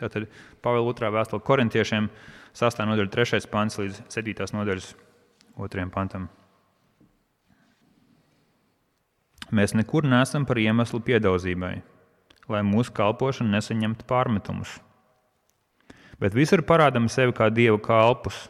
Tātad 0.00 0.26
Pāvila 0.64 0.94
2. 0.96 1.12
vēstule 1.14 1.44
korintiešiem 1.44 2.08
6. 2.56 2.84
nodaļa 2.88 3.12
3. 3.12 3.40
pants 3.52 3.78
līdz 3.80 4.02
7. 4.08 4.52
nodaļas 4.56 4.92
2. 5.60 5.88
pantam. 5.92 6.28
Mēs 9.50 9.74
nekur 9.74 10.06
neesam 10.06 10.46
par 10.46 10.60
iemeslu 10.62 11.00
piedauzībai, 11.02 11.72
lai 12.50 12.60
mūsu 12.66 12.94
kalpošana 12.94 13.56
nesaņemtu 13.56 14.06
pārmetumus. 14.06 14.76
Bet 16.22 16.36
visur 16.36 16.62
parādām 16.62 17.08
sevi 17.10 17.34
kā 17.34 17.48
dievu 17.50 17.80
kalpus, 17.82 18.46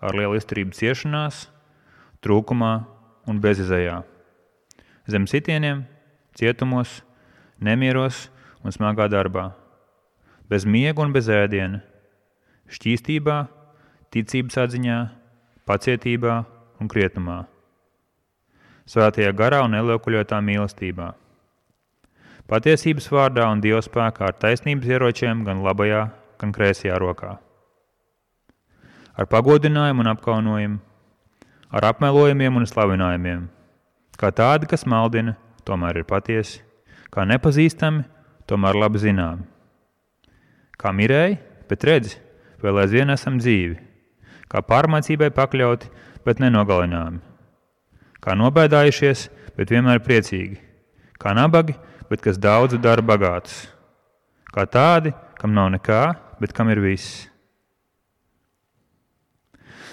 ar 0.00 0.16
lielu 0.16 0.38
izturību 0.38 0.76
ciešanās, 0.78 1.48
trūkumā 2.24 2.72
un 3.28 3.40
bezizējā. 3.42 4.00
Zem 5.08 5.26
sitieniem, 5.28 5.84
cietumos, 6.38 7.00
nemieros 7.60 8.28
un 8.64 8.72
smagā 8.72 9.08
darbā, 9.12 9.50
bez 10.48 10.64
miega 10.64 11.04
un 11.04 11.12
bez 11.12 11.28
ēdiena, 11.28 11.82
šķīstībā, 12.72 13.38
ticības 14.12 14.58
atziņā, 14.64 14.98
pacietībā 15.68 16.36
un 16.80 16.90
krietnumā, 16.90 17.42
svētajā 18.88 19.32
garā 19.36 19.62
un 19.66 19.76
neliekoļotā 19.76 20.40
mīlestībā. 20.44 21.12
Patiesības 22.48 23.10
vārdā 23.12 23.44
un 23.52 23.60
Dieva 23.60 23.82
spēkā 23.84 24.30
ar 24.30 24.38
taisnības 24.40 24.88
ieročiem 24.88 25.44
gan 25.44 25.60
labajā, 25.60 26.06
gan 26.40 26.54
kreisajā 26.56 26.96
rokā. 26.96 27.34
Ar 29.18 29.26
pagodinājumu 29.28 30.00
un 30.00 30.10
apkaunojumu, 30.14 30.78
ar 31.68 31.88
apmelojumiem 31.90 32.56
un 32.56 32.64
slavinājumiem, 32.70 33.44
kā 34.16 34.32
tādi, 34.32 34.70
kas 34.70 34.86
maldina, 34.88 35.36
tomēr 35.68 36.00
ir 36.00 36.08
patiesi, 36.08 36.62
kā 37.12 37.28
nepazīstami, 37.28 38.06
tomēr 38.48 38.80
labi 38.80 39.04
zināmi. 39.04 39.57
Kā 40.78 40.92
mirēji, 40.94 41.40
bet 41.66 41.84
redzi, 41.86 42.18
vēl 42.62 42.82
aizvien 42.84 43.10
esam 43.10 43.40
dzīvi, 43.40 43.78
kā 44.46 44.62
pārmācībai 44.62 45.32
pakļauti, 45.34 45.88
bet 46.22 46.38
nenogalināmi, 46.42 47.18
kā 48.22 48.36
nobēdājušies, 48.38 49.24
bet 49.58 49.72
vienmēr 49.74 49.98
priecīgi, 50.04 50.60
kā 51.18 51.34
nabagi, 51.34 51.74
bet 52.10 52.22
kas 52.22 52.38
daudzu 52.38 52.78
dara 52.78 53.02
bagātus, 53.02 53.64
kā 54.54 54.68
tādi, 54.70 55.10
kam 55.40 55.50
nav 55.56 55.72
nekā, 55.74 56.02
bet 56.38 56.54
kam 56.54 56.70
ir 56.70 56.82
viss. 56.84 57.26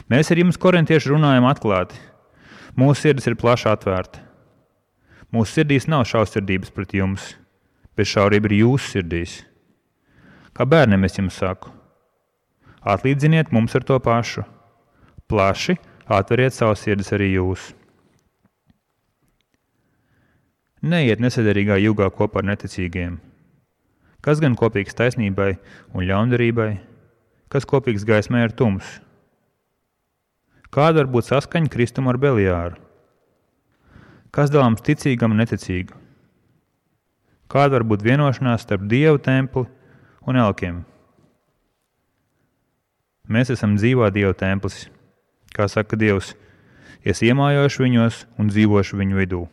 Mēs 0.06 0.30
ar 0.30 0.38
jums, 0.38 0.62
korintieši, 0.62 1.16
runājam 1.16 1.48
atklāti. 1.50 1.98
Mūsu 2.78 3.08
sirds 3.08 3.26
ir 3.26 3.38
plaši 3.40 3.72
atvērta. 3.72 4.22
Mūsu 5.34 5.58
sirdīs 5.58 5.90
nav 5.90 6.06
šausmības 6.06 6.70
pret 6.76 6.94
jums, 6.94 7.32
bet 7.98 8.12
šaurība 8.12 8.52
ir 8.52 8.58
jūsu 8.60 8.92
sirdīs. 9.00 9.40
Kā 10.56 10.64
bērnam 10.64 11.04
es 11.04 11.18
jums 11.18 11.36
saku, 11.36 11.68
atlīdziniet 12.88 13.50
mums 13.52 13.74
ar 13.76 13.84
to 13.84 13.98
pašu. 14.00 14.46
Plaši 15.28 15.76
atveriet 16.08 16.56
savus 16.56 16.86
sirdis 16.86 17.12
arī 17.18 17.34
jūs. 17.34 17.74
Neiet 20.86 21.20
nesadarīgā 21.20 21.80
jūgā 21.82 22.08
kopā 22.14 22.40
ar 22.40 22.48
neticīgiem. 22.54 23.18
Kas 24.24 24.40
gan 24.40 24.56
kopīgs 24.56 24.96
taisnībai 24.96 25.58
un 25.92 26.08
ļaundarībai, 26.08 26.72
kas 27.52 27.68
kopīgs 27.68 28.08
gaismai 28.08 28.46
ar 28.46 28.56
tumsu? 28.56 29.02
Kāda 30.72 31.04
var 31.04 31.12
būt 31.12 31.34
saskaņa 31.34 31.72
Kristum 31.74 32.08
ar 32.08 32.22
Beliāru? 32.22 32.80
Kas 34.32 34.54
dalāms 34.54 34.84
ticīgam 34.86 35.36
un 35.36 35.44
neticīgam? 35.44 36.00
Kāda 37.52 37.76
var 37.76 37.86
būt 37.92 38.08
vienošanās 38.08 38.64
starp 38.64 38.88
Dievu 38.88 39.20
templi 39.20 39.68
un 40.26 40.40
elkiem? 40.42 40.84
Mēs 43.26 43.54
esam 43.54 43.78
dzīvā 43.80 44.12
Dieva 44.14 44.34
templis. 44.38 44.86
Kā 45.56 45.70
saka 45.72 45.98
Dievs, 45.98 46.34
es 47.02 47.24
iemājošu 47.26 47.86
viņos 47.86 48.24
un 48.38 48.50
dzīvošu 48.52 49.00
viņu 49.00 49.22
vidū. 49.22 49.44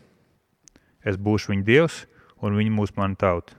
Es 1.06 1.16
būšu 1.16 1.54
viņu 1.54 1.68
Dievs, 1.68 2.02
un 2.42 2.58
viņi 2.58 2.74
būs 2.76 2.96
mana 2.98 3.16
tauta. 3.16 3.54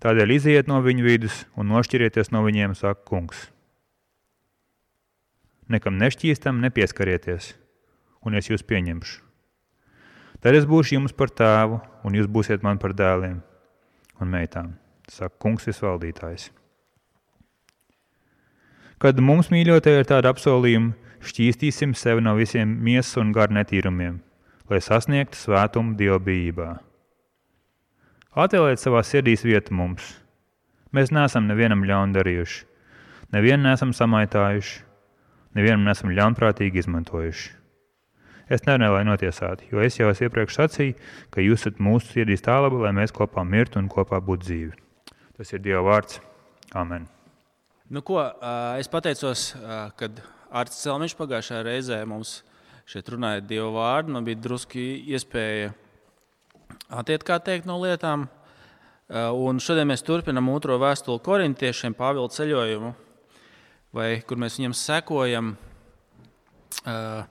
Tādēļ 0.00 0.36
iziet 0.36 0.68
no 0.68 0.82
viņu 0.84 1.06
vidus 1.06 1.44
un 1.56 1.72
nošķirieties 1.72 2.30
no 2.32 2.44
viņiem, 2.46 2.76
saka 2.76 3.02
Kungs 3.08 3.48
nekam 5.70 5.96
nešķīstam 6.00 6.60
nepieskarieties, 6.64 7.54
un 8.26 8.36
es 8.38 8.50
jūs 8.50 8.66
pieņemšu. 8.66 9.22
Tad 10.42 10.56
es 10.56 10.66
būšu 10.66 10.96
jums 10.96 11.14
par 11.16 11.30
tēvu, 11.36 11.78
un 12.04 12.16
jūs 12.16 12.28
būsiet 12.32 12.64
man 12.66 12.80
par 12.82 12.96
dēliem 12.96 13.38
un 14.20 14.32
meitām, 14.32 14.72
saka 15.10 15.34
kungs 15.42 15.66
visvaldītājs. 15.68 16.50
Kad 19.00 19.20
mums 19.24 19.48
mīļotie 19.50 19.96
ir 19.96 20.08
tāda 20.08 20.30
apsolījuma, 20.34 20.92
šķīstīsim 21.24 21.94
sevi 21.96 22.24
no 22.24 22.34
visiem 22.36 22.72
miesas 22.84 23.16
un 23.20 23.32
garu 23.36 23.56
netīrumiem, 23.56 24.18
lai 24.70 24.80
sasniegtu 24.84 25.38
svētumu 25.40 25.96
dievbijībā. 25.96 26.74
Atvēlēt 28.40 28.78
savā 28.78 29.00
sirdīs 29.02 29.42
vietu 29.42 29.74
mums. 29.74 30.12
Mēs 30.94 31.10
neesam 31.14 31.48
nevienam 31.48 31.82
ļaunu 31.86 32.14
darījuši, 32.18 32.60
nevienu 33.34 33.64
neesam 33.66 33.94
samaitājuši, 33.96 34.76
nevienam 35.58 35.88
nesam 35.88 36.12
ļaunprātīgi 36.14 36.84
izmantojuši. 36.84 37.56
Es 38.50 38.64
nerunāju, 38.66 38.96
lai 38.96 39.06
notiesātu, 39.06 39.68
jo 39.70 39.82
es 39.82 39.96
jau 39.98 40.10
es 40.10 40.20
iepriekš 40.26 40.56
sacīju, 40.58 40.94
ka 41.30 41.42
jūs 41.42 41.62
esat 41.62 41.82
mūsu 41.82 42.16
sirdīs 42.16 42.42
tā 42.42 42.58
labi, 42.58 42.82
lai 42.82 42.90
mēs 42.96 43.14
kopā 43.14 43.46
mirtu 43.46 43.78
un 43.78 43.90
kopā 43.90 44.18
būtu 44.26 44.46
dzīvi. 44.48 44.89
Tas 45.40 45.54
ir 45.56 45.62
Dieva 45.64 45.80
vārds. 45.86 46.20
Amen. 46.76 47.06
Nu, 47.88 48.04
ko, 48.04 48.20
es 48.76 48.90
pateicos, 48.92 49.54
kad 49.96 50.20
Arts 50.52 50.82
Celmiņš 50.84 51.16
pagājušajā 51.16 51.64
reizē 51.64 52.02
mums 52.04 52.42
šeit 52.84 53.08
runāja 53.08 53.40
Dieva 53.40 53.72
vārdu. 53.72 54.12
Man 54.12 54.28
bija 54.28 54.36
druski 54.44 54.84
iespēja 55.08 55.72
attiekt, 56.92 57.24
kā 57.24 57.40
teikt, 57.40 57.64
no 57.64 57.80
lietām. 57.80 58.28
Un 59.08 59.64
šodien 59.64 59.88
mēs 59.88 60.04
turpinām 60.04 60.52
otro 60.52 60.76
vēstuli 60.78 61.24
korintiešiem, 61.24 61.96
Pāvila 61.96 62.28
ceļojumu 62.30 62.92
vai 63.96 64.20
kur 64.26 64.38
mēs 64.38 64.58
viņam 64.60 64.74
sekojam. 64.76 65.54
Uh, 66.86 67.24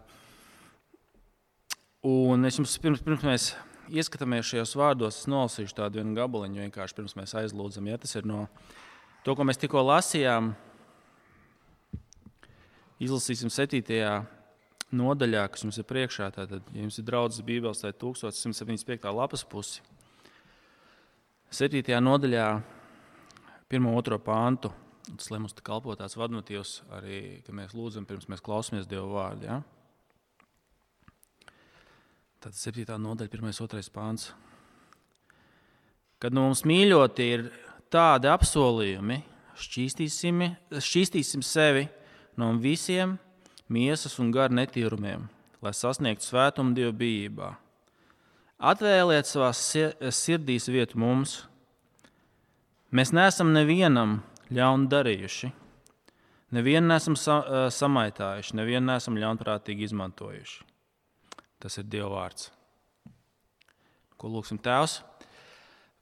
un 2.06 2.46
es 2.48 2.60
jums 2.60 2.76
pirms, 2.84 3.04
pirms 3.04 3.26
mēs 3.26 3.50
ieskatāmies 3.92 4.48
šajos 4.50 4.76
vārdos, 4.80 5.22
es 5.22 5.30
nolasīšu 5.30 5.76
tādu 5.78 6.00
vienu 6.00 6.16
gabaliņu, 6.18 6.64
vienkārši 6.66 6.98
pirms 6.98 7.16
mēs 7.20 7.36
aizlūdzam. 7.42 7.90
Ja, 7.90 8.00
tas 8.02 8.16
ir 8.20 8.28
no 8.30 8.46
to, 9.26 9.36
ko 9.36 9.46
mēs 9.48 9.60
tikko 9.62 9.84
lasījām. 9.86 10.54
Izlasīsim 13.00 13.52
7. 13.54 13.82
nodaļā, 14.92 15.46
kas 15.54 15.64
jums 15.64 15.80
ir 15.80 15.88
priekšā. 15.88 16.30
Tātad, 16.36 16.68
ja 16.76 16.84
jums 16.84 17.00
ir 17.00 17.08
draudzes 17.08 17.46
Bībeles, 17.48 17.82
tad 17.84 17.98
1175. 18.02 19.08
lapas 19.16 19.46
pusi. 19.48 19.82
7. 21.56 21.82
nodaļā, 22.04 22.48
1. 23.72 23.90
un 23.90 24.06
2. 24.06 24.22
pāntu. 24.26 24.74
Tas, 25.10 25.32
lai 25.34 25.40
mums 25.42 25.56
tā 25.58 25.64
kalpo 25.66 25.96
tās 25.98 26.14
vadmotīvs, 26.20 26.76
arī, 26.94 27.20
kad 27.46 27.56
mēs 27.58 27.74
lūdzam, 27.74 28.06
pirms 28.06 28.28
mēs 28.30 28.44
klausāmies 28.46 28.90
Dieva 28.90 29.08
vārdu. 29.10 29.48
Ja? 29.50 29.62
Tad 32.40 32.56
7. 32.56 32.86
nodaļa, 32.96 33.28
1. 33.36 33.50
un 33.52 33.68
2. 33.68 33.90
pāns. 33.92 34.30
Kad 36.24 36.32
no 36.32 36.46
mums 36.46 36.62
mīļoti 36.64 37.26
ir 37.28 37.42
tādi 37.92 38.30
apsolījumi, 38.32 39.18
šķīstīsim, 39.60 40.46
šķīstīsim 40.72 41.44
sevi 41.44 41.90
no 42.40 42.54
visiem 42.64 43.18
miesas 43.68 44.16
un 44.24 44.30
gara 44.32 44.56
netīrumiem, 44.56 45.26
lai 45.60 45.74
sasniegtu 45.76 46.30
svētumu 46.30 46.72
Dieva 46.78 46.94
bijībā. 47.02 47.50
Atvēliet 48.72 49.28
savā 49.28 49.52
sirdīs 49.52 50.70
vietu 50.72 51.04
mums. 51.04 51.42
Mēs 52.96 53.12
neesam 53.12 53.52
nevienam 53.52 54.22
ļaunu 54.48 54.88
darījuši. 54.96 55.52
Nevienu 56.56 56.88
nesam 56.88 57.20
sa 57.20 57.68
samaitājuši, 57.68 58.56
nevienu 58.64 58.94
nesam 58.94 59.20
ļaunprātīgi 59.20 59.90
izmantojuši. 59.92 60.69
Tas 61.60 61.76
ir 61.76 61.88
Dieva 61.92 62.08
vārds. 62.14 62.50
Ko 64.20 64.30
lūgsim 64.32 64.60
Tēvs? 64.64 65.02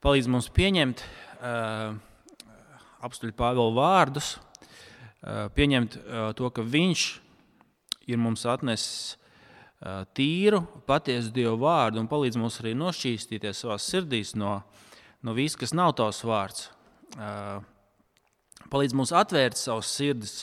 Palīdz 0.02 0.28
mums 0.30 0.46
pieņemt 0.54 1.00
uh, 1.02 1.96
apstuļu 3.02 3.34
Pāvila 3.34 3.72
vārdus, 3.74 4.36
uh, 4.38 5.48
pieņemt 5.54 5.96
uh, 5.98 6.28
to, 6.38 6.50
ka 6.54 6.62
Viņš 6.62 7.06
ir 8.06 8.20
mums 8.22 8.46
atnesis 8.46 9.16
uh, 9.82 10.04
tīru, 10.14 10.62
patiesu 10.86 11.34
Dieva 11.34 11.56
vārdu 11.58 11.98
un 12.04 12.10
palīdz 12.10 12.38
mums 12.38 12.60
arī 12.62 12.76
nošķīstīties 12.78 13.64
savā 13.64 13.80
sirdīs 13.82 14.36
no, 14.38 14.60
no 15.26 15.34
viss, 15.34 15.58
kas 15.58 15.74
nav 15.74 15.96
tavs 15.98 16.22
vārds. 16.22 16.68
Uh, 17.18 17.58
palīdz 18.70 18.94
mums 18.94 19.14
atvērt 19.16 19.58
savus 19.58 19.90
sirdis 19.90 20.38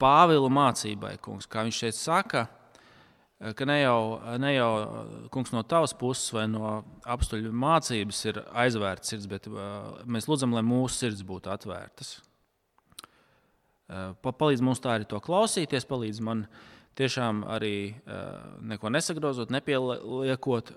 Pāvila 0.00 0.48
mācībai, 0.48 1.18
kungs. 1.22 1.46
Kā 1.46 1.62
viņš 1.66 1.80
šeit 1.84 1.98
saka, 1.98 2.46
ka 3.52 3.66
ne 3.68 3.78
jau, 3.82 4.00
ne 4.40 4.52
jau 4.54 4.68
kungs 5.34 5.52
no 5.52 5.60
tavas 5.68 5.92
puses 6.00 6.32
vai 6.32 6.46
no 6.48 6.78
apstuļu 7.04 7.52
mācības 7.52 8.20
ir 8.30 8.38
aizvērts 8.64 9.12
sirds, 9.12 9.26
bet 9.28 9.48
mēs 10.06 10.28
lūdzam, 10.30 10.54
lai 10.56 10.62
mūsu 10.64 11.02
sirds 11.02 11.24
būtu 11.26 11.52
atvērtas. 11.52 12.16
Palīdz 14.24 14.62
mums 14.64 14.80
tā 14.80 14.94
arī 14.96 15.08
to 15.08 15.20
klausīties, 15.20 15.84
palīdz 15.88 16.22
man 16.24 16.46
tiešām 16.96 17.42
arī 17.50 17.92
neko 18.64 18.92
nesagrozot, 18.94 19.52
nepieliekot, 19.52 20.72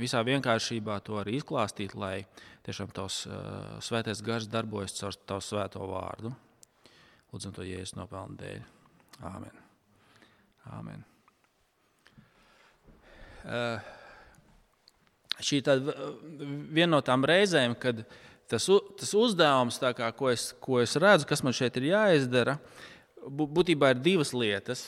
visā 0.00 0.24
vienkāršībā 0.26 0.98
to 1.06 1.20
arī 1.22 1.36
izklāstīt, 1.38 1.94
lai 1.94 2.24
tiešām 2.66 2.90
tavs 2.96 3.22
svētais 3.84 4.24
gars 4.26 4.50
darbojas 4.50 4.96
caur 4.98 5.14
tavu 5.22 5.46
svēto 5.46 5.86
vārdu. 5.92 6.34
Lūdzam 7.32 7.54
to 7.54 7.64
jēzus 7.68 7.96
nopelnu 8.00 8.36
dēļ. 8.42 8.68
Āmen. 9.30 9.64
Āmen. 10.72 11.11
Uh, 13.42 13.82
šī 15.42 15.60
viena 16.72 16.92
no 16.94 17.00
tām 17.04 17.24
reizēm, 17.26 17.74
kad 17.78 18.04
tas, 18.50 18.68
tas 18.98 19.14
uzdevums, 19.18 19.80
kā, 19.96 20.10
ko, 20.16 20.30
es, 20.32 20.50
ko 20.62 20.80
es 20.82 20.94
redzu, 21.00 21.26
kas 21.28 21.42
man 21.44 21.56
šeit 21.56 21.78
ir 21.80 21.90
jāizdara, 21.92 22.58
būtībā 23.22 23.92
ir 23.92 24.02
divas 24.02 24.32
lietas. 24.36 24.84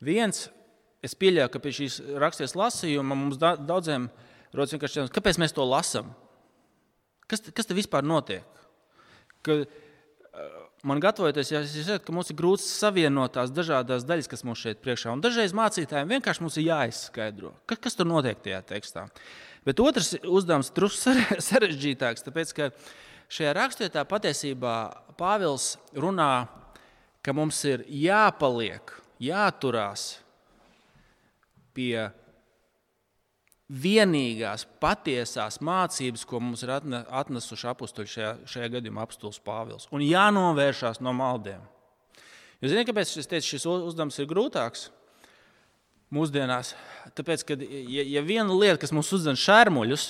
Viens, 0.00 0.46
es 1.04 1.16
pieļauju, 1.16 1.52
ka 1.52 1.62
pie 1.62 1.74
šīs 1.76 2.00
rakstītas 2.20 2.56
lasījuma 2.56 3.16
mums 3.16 3.40
daudziem 3.40 4.08
rodas 4.56 4.74
vienkārši 4.74 5.00
jautājums, 5.00 5.14
kāpēc 5.16 5.40
mēs 5.40 5.56
to 5.56 5.66
lasām? 5.68 6.10
Kas, 7.30 7.44
kas 7.54 7.68
te 7.68 7.76
vispār 7.76 8.06
notiek? 8.06 8.46
Ka, 9.46 9.60
man 10.86 11.00
gatavoties, 11.02 11.50
es 11.52 11.74
saprotu, 11.74 12.06
ka 12.06 12.14
mums 12.14 12.30
ir 12.32 12.38
grūti 12.38 12.64
savienot 12.64 13.34
tās 13.36 13.52
dažādas 13.52 14.06
daļas, 14.08 14.28
kas 14.30 14.44
mums 14.46 14.62
šeit 14.62 14.80
priekšā. 14.84 15.12
Un 15.14 15.22
dažreiz 15.24 15.54
mācītājiem 15.56 16.16
vienkārši 16.16 16.46
ir 16.48 16.66
jāizskaidro, 16.70 17.52
kas, 17.68 17.82
kas 17.86 17.98
tur 17.98 18.08
notiek 18.08 18.40
tajā 18.44 18.62
tekstā. 18.72 19.06
Bet 19.66 19.82
otrs 19.82 20.14
uzdevums 20.24 20.72
drusku 20.76 21.14
sarežģītāks, 21.50 22.24
tāpēc 22.26 22.54
ka 22.56 22.70
šajā 23.30 23.52
rakstvietā 23.58 24.06
patiesībā 24.08 24.76
Pāvils 25.20 25.74
runā, 25.92 26.48
ka 27.20 27.36
mums 27.36 27.58
ir 27.68 27.84
jāpaliek, 27.84 28.94
jāturās 29.20 30.14
pie 31.76 32.08
vienīgās 33.70 34.64
patiesās 34.82 35.60
mācības, 35.62 36.24
ko 36.26 36.40
mums 36.42 36.64
ir 36.66 36.72
atnesuši 36.74 37.68
apstuļi 37.70 38.12
šajā, 38.14 38.30
šajā 38.50 38.70
gadījumā 38.76 39.04
apstults 39.06 39.38
Pāvils. 39.46 39.86
Un 39.94 40.02
jānovēršās 40.02 40.98
no 41.04 41.14
maldiem. 41.16 41.62
Jūs 42.60 42.74
zināt, 42.74 42.88
kāpēc 42.90 43.12
es 43.22 43.30
teicu, 43.30 43.46
šis 43.54 43.68
uzdevums 43.70 44.18
ir 44.20 44.28
grūtāks 44.30 44.88
mūsdienās? 46.12 46.74
Tāpēc, 47.16 47.46
ka 47.46 47.56
ja, 47.62 48.04
ja 48.04 48.24
viena 48.26 48.50
lieta, 48.50 48.80
kas 48.82 48.92
mums 48.96 49.12
uzdod 49.16 49.38
šērmuļus, 49.40 50.06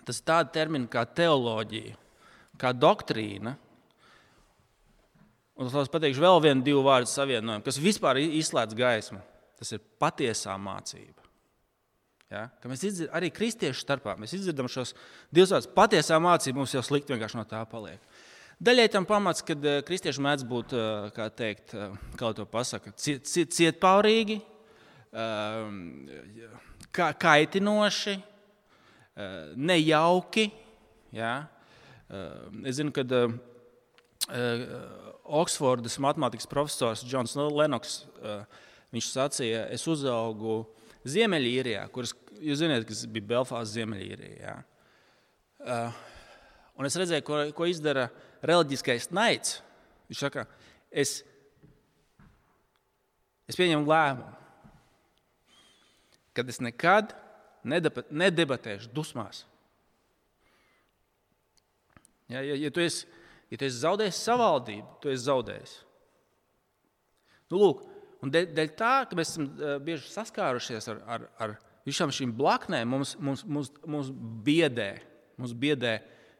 tas 0.00 0.18
ir 0.18 0.26
tāda 0.32 0.50
termina 0.56 0.88
kā 0.90 1.04
teoloģija, 1.04 1.94
kā 2.60 2.72
doktrīna. 2.74 3.54
Un 5.60 5.68
es 5.68 5.92
pateikšu 5.92 6.24
vēl 6.24 6.40
vienu 6.48 6.64
divu 6.64 6.82
vārdu 6.86 7.10
savienojumu, 7.12 7.66
kas 7.66 7.78
vispār 7.78 8.22
izslēdz 8.24 8.78
gaismu. 8.78 9.20
Tas 9.60 9.76
ir 9.76 9.82
patiesā 10.00 10.54
mācība. 10.56 11.29
Ja? 12.30 12.46
Ka 12.62 12.70
mēs 12.70 12.84
dzirdam, 12.84 13.10
arī 13.18 13.30
kristiešu 13.34 13.82
starpā 13.82 14.14
mēs 14.20 14.36
dzirdam 14.36 14.68
šos 14.70 14.94
divus 15.34 15.50
vārdus. 15.50 15.70
Patiesā 15.74 16.20
mācība 16.22 16.60
mums 16.60 16.74
jau 16.76 16.82
slikti 16.86 17.10
vienkārši 17.14 17.40
no 17.40 17.44
tā 17.48 17.64
paliek. 17.70 17.98
Daļai 18.62 18.86
tam 18.92 19.06
pamats, 19.08 19.42
kad 19.46 19.64
uh, 19.66 19.80
kristieši 19.86 20.22
mēdz 20.22 20.46
būt, 20.46 20.74
uh, 20.76 21.08
kā 21.16 21.26
teikt, 21.34 21.74
uh, 21.74 21.96
kā 22.20 22.30
to 22.36 22.46
pasaka, 22.46 22.92
ciet, 23.00 23.26
ciet, 23.26 23.50
cietpaurīgi, 23.56 24.38
uh, 25.10 25.70
kā, 26.94 27.10
kaitinoši, 27.18 28.18
nejauki. 29.60 30.46
Ja? 31.12 31.34
Uh, 32.08 32.62
es 32.68 32.78
zinu, 32.78 32.94
ka 32.94 33.04
Oksfordas 35.40 35.96
matemātikas 36.02 36.46
profesors 36.48 37.02
Džons 37.02 37.34
Lenoks 37.34 38.04
uh, 38.20 38.44
sacīja, 38.94 39.64
es 39.74 39.88
uzaugu 39.90 40.60
uh, 40.60 40.79
Ziemeļīrijā, 41.08 41.86
kuras 41.94 42.12
jūs 42.40 42.60
zināt, 42.60 42.84
kas 42.88 43.06
bija 43.08 43.28
Belfāzes 43.34 43.76
Ziemeļīrijā. 43.78 44.56
Uh, 45.60 46.00
un 46.80 46.88
es 46.88 46.96
redzēju, 46.96 47.24
ko, 47.24 47.40
ko 47.56 47.68
izdara 47.68 48.08
reliģiskais 48.46 49.10
naids. 49.16 49.60
Viņš 50.10 50.24
saka, 50.24 50.44
es, 50.90 51.20
es 53.48 53.58
pieņemu 53.58 53.88
lēmumu, 53.88 54.36
ka 56.36 56.44
es 56.48 56.60
nekad 56.62 57.14
nedebatēšu 57.64 58.92
dusmās. 58.94 59.44
Ja, 62.30 62.42
ja, 62.46 62.54
ja, 62.54 62.70
tu 62.70 62.82
esi, 62.82 63.08
ja 63.50 63.58
tu 63.58 63.66
esi 63.66 63.82
zaudējis 63.82 64.20
savaldību, 64.22 64.98
tu 65.02 65.10
esi 65.10 65.26
zaudējis. 65.26 65.72
Nu, 67.50 67.58
lūk, 67.58 67.82
Un 68.20 68.32
dēļ, 68.32 68.50
dēļ 68.56 68.72
tā, 68.76 68.94
ka 69.08 69.16
mēs 69.16 69.32
esam 69.32 69.46
uh, 69.48 69.76
bieži 69.82 70.10
saskārušies 70.12 70.90
ar, 70.92 70.98
ar, 71.08 71.26
ar 71.40 71.54
visām 71.88 72.12
šīm 72.12 72.32
blaknēm, 72.36 72.88
mums, 72.90 73.14
mums, 73.20 73.44
mums, 73.48 73.70
mums 73.88 74.10
biedē, 74.44 74.92
mums 75.40 75.54
biedē 75.56 75.98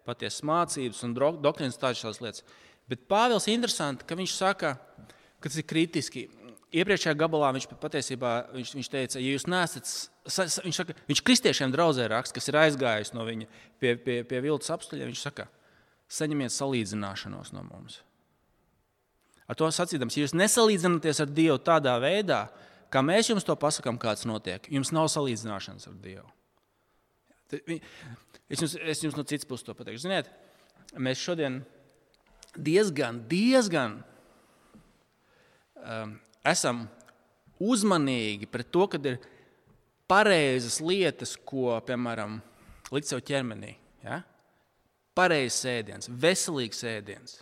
patiesas 0.09 0.45
mācības 0.47 1.01
un 1.07 1.15
doktrīnas 1.17 1.81
tādas 1.81 2.21
lietas. 2.21 2.45
Bet 2.91 3.07
Pāvils 3.11 3.47
ir 3.47 3.57
interesanti, 3.57 4.05
ka 4.07 4.19
viņš 4.19 4.35
saka, 4.35 4.75
ka 5.41 5.49
tas 5.49 5.61
ir 5.61 5.67
kritiski. 5.71 6.27
Iepriekšējā 6.71 7.17
gabalā 7.19 7.49
viņš 7.57 7.67
patiesībā 7.83 8.33
viņš, 8.55 8.75
viņš 8.79 8.91
teica, 8.91 9.19
ja 9.19 9.33
jūs 9.33 9.49
neesat, 9.51 9.89
viņš, 10.67 10.77
saka, 10.77 10.95
viņš 11.09 11.23
kristiešiem 11.27 11.73
draudzē 11.75 12.07
raksta, 12.13 12.37
kas 12.37 12.47
ir 12.51 12.59
aizgājis 12.61 13.11
no 13.17 13.25
viņa 13.27 13.49
pie, 13.83 13.97
pie, 13.99 14.21
pie 14.27 14.43
viltus 14.45 14.71
apstuļiem, 14.71 15.11
viņš 15.11 15.25
saka, 15.25 15.49
saņemiet 16.11 16.55
salīdzināšanos 16.55 17.51
no 17.57 17.65
mums. 17.67 17.99
Ar 19.51 19.59
to 19.59 19.67
sacīdams, 19.75 20.15
ja 20.15 20.23
jūs 20.23 20.37
nesalīdzināties 20.39 21.25
ar 21.25 21.31
Dievu 21.35 21.57
tādā 21.67 21.97
veidā, 22.03 22.45
kā 22.93 23.03
mēs 23.03 23.33
jums 23.33 23.47
to 23.47 23.57
pasakām, 23.59 23.99
kāds 23.99 24.23
notiek, 24.29 24.69
jums 24.71 24.93
nav 24.95 25.09
salīdzināšanas 25.11 25.89
ar 25.91 25.97
Dievu. 26.05 26.29
Es 28.47 28.63
jums, 28.63 28.77
es 28.79 29.03
jums 29.03 29.19
no 29.19 29.25
citas 29.27 29.49
puses 29.51 29.67
to 29.67 29.75
pateikšu. 29.75 30.05
Ziniet, 30.05 30.31
mēs 30.95 31.19
šodien 31.19 31.59
diezgan, 32.55 33.19
diezgan 33.31 33.99
um, 35.83 36.15
esam 36.47 36.87
uzmanīgi 37.59 38.47
pret 38.51 38.71
to, 38.71 38.87
kad 38.95 39.11
ir 39.11 39.19
pareizas 40.11 40.79
lietas, 40.79 41.35
ko, 41.35 41.75
piemēram, 41.91 42.39
likt 42.95 43.11
sev 43.11 43.27
ķermenī. 43.27 43.75
Ja? 44.07 44.23
Pareizs 45.19 45.67
ēdiens, 45.67 46.07
veselīgs 46.23 46.87
ēdiens 46.87 47.41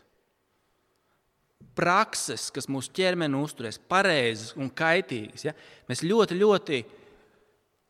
prakses, 1.79 2.49
kas 2.55 2.67
mūsu 2.71 2.91
ķermeni 2.97 3.39
uzturēs 3.39 3.79
pareizas 3.91 4.55
un 4.59 4.71
kaitīgas. 4.75 5.45
Ja? 5.47 5.55
Mēs 5.91 6.03
ļoti, 6.03 6.39
ļoti, 6.41 6.81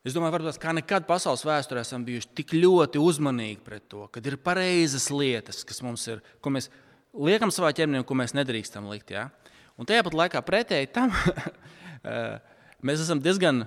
es 0.05 0.15
domāju, 0.15 0.35
varbūt 0.37 0.61
kā 0.61 0.75
nekad 0.77 1.07
pasaules 1.09 1.45
vēsturē 1.47 1.81
esam 1.81 2.05
bijuši 2.05 2.29
tik 2.37 2.53
ļoti 2.57 3.01
uzmanīgi 3.01 3.63
pret 3.65 3.87
to, 3.89 4.05
kad 4.13 4.29
ir 4.29 4.37
pareizas 4.43 5.09
lietas, 5.13 5.63
kas 5.67 5.81
mums 5.85 6.05
ir, 6.11 6.21
ko 6.43 6.53
mēs 6.53 6.69
liekam 7.17 7.53
savā 7.53 7.73
ķermenī 7.73 8.03
un 8.03 8.07
ko 8.07 8.17
mēs 8.19 8.35
nedrīkstam 8.37 8.87
likt. 8.91 9.15
Ja? 9.17 9.27
Un 9.79 9.89
tajā 9.89 10.05
pat 10.05 10.21
laikā 10.21 10.43
pretēji 10.45 10.93
tam 10.93 11.11
eh, 12.05 12.37
mēs 12.85 13.01
esam 13.07 13.23
diezgan 13.23 13.65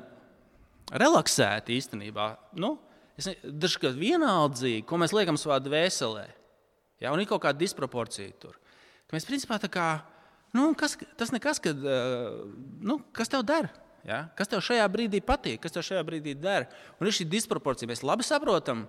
relaksēti 0.93 1.79
īstenībā. 1.81 2.33
Nu, 2.63 2.77
Dažkārt 3.13 3.99
vienaldzīgi, 4.01 4.87
ko 4.89 4.97
mēs 4.99 5.13
liekam 5.15 5.37
savā 5.39 5.59
dvēselē. 5.63 6.25
Ja? 7.03 7.13
Un 7.13 7.21
ir 7.21 7.29
kaut 7.29 7.43
kāda 7.45 7.61
disproporcija 7.61 8.33
tur. 8.41 8.57
Mēs 9.13 9.27
principā 9.29 9.59
tā 9.61 9.69
kā, 9.69 9.87
nu, 10.57 10.71
kas, 10.79 10.97
tas 11.19 11.33
nekas, 11.35 11.61
kad, 11.63 11.79
nu, 12.81 12.99
kas 13.17 13.33
tev 13.33 13.45
dara? 13.49 13.71
Ja? 14.07 14.25
Kas 14.39 14.51
tev 14.51 14.63
šajā 14.65 14.87
brīdī 14.91 15.23
patīk, 15.25 15.61
kas 15.63 15.75
tev 15.75 15.85
šajā 15.87 16.03
brīdī 16.07 16.35
dara? 16.39 16.67
Un 16.99 17.09
ir 17.09 17.15
šī 17.15 17.27
disproporcija. 17.31 17.91
Mēs 17.91 18.03
labi 18.07 18.27
saprotam, 18.27 18.87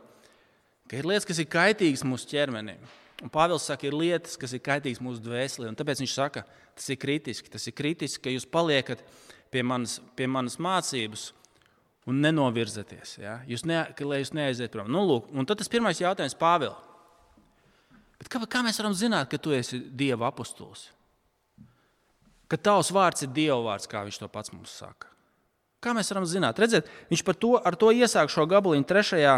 ka 0.90 0.98
ir 0.98 1.08
lietas, 1.10 1.28
kas 1.30 1.42
ir 1.42 1.50
kaitīgas 1.54 2.06
mūsu 2.08 2.30
ķermenim. 2.32 2.82
Un 3.24 3.32
Pāvils 3.32 3.68
saka, 3.70 3.88
ir 3.88 3.96
lietas, 3.96 4.36
kas 4.40 4.56
ir 4.56 4.64
kaitīgas 4.66 5.02
mūsu 5.04 5.22
dvēselē. 5.24 5.70
Tāpēc 5.80 6.02
viņš 6.04 6.16
saka, 6.18 6.44
tas 6.76 6.90
ir 6.92 7.00
kritiski. 7.00 7.52
Tas 7.54 7.70
ir 7.70 7.76
kritiski, 7.78 8.24
ka 8.26 8.34
jūs 8.34 8.50
paliekat 8.50 9.04
pie 9.54 9.64
manas, 9.64 10.00
pie 10.18 10.28
manas 10.28 10.58
mācības 10.62 11.30
un 12.10 12.20
nenovirzaties. 12.26 13.20
Ja? 13.22 13.38
Jūs 13.48 13.64
ne, 13.70 13.84
ka, 13.96 14.08
lai 14.10 14.24
jūs 14.24 14.34
neaiziet 14.36 14.74
prom. 14.74 14.90
Nu, 14.92 15.06
lūk, 15.08 15.30
un 15.32 15.48
tad 15.48 15.62
tas 15.62 15.72
pirmais 15.72 16.02
jautājums 16.02 16.36
Pāvilam. 16.40 16.82
Bet 18.20 18.32
kā, 18.34 18.42
kā 18.50 18.66
mēs 18.66 18.82
varam 18.82 18.98
zināt, 18.98 19.30
ka 19.32 19.40
tu 19.40 19.54
esi 19.56 19.80
Dieva 19.80 20.28
apustulis? 20.32 20.90
Ka 22.54 22.60
tavs 22.62 22.92
vārds 22.94 23.26
ir 23.26 23.32
Dieva 23.34 23.58
vārds, 23.66 23.90
kā 23.90 24.04
viņš 24.06 24.20
to 24.22 24.30
pats 24.30 24.54
mums 24.54 24.76
saka. 24.78 25.10
Kā 25.82 25.96
mēs 25.98 26.12
varam 26.14 26.28
zināt? 26.30 26.60
Redziet, 26.62 26.86
viņš 27.10 27.24
to, 27.42 27.56
to 27.82 27.90
iesāk 27.98 28.30
šo 28.30 28.46
gabaliņu 28.46 28.86
3. 28.86 29.32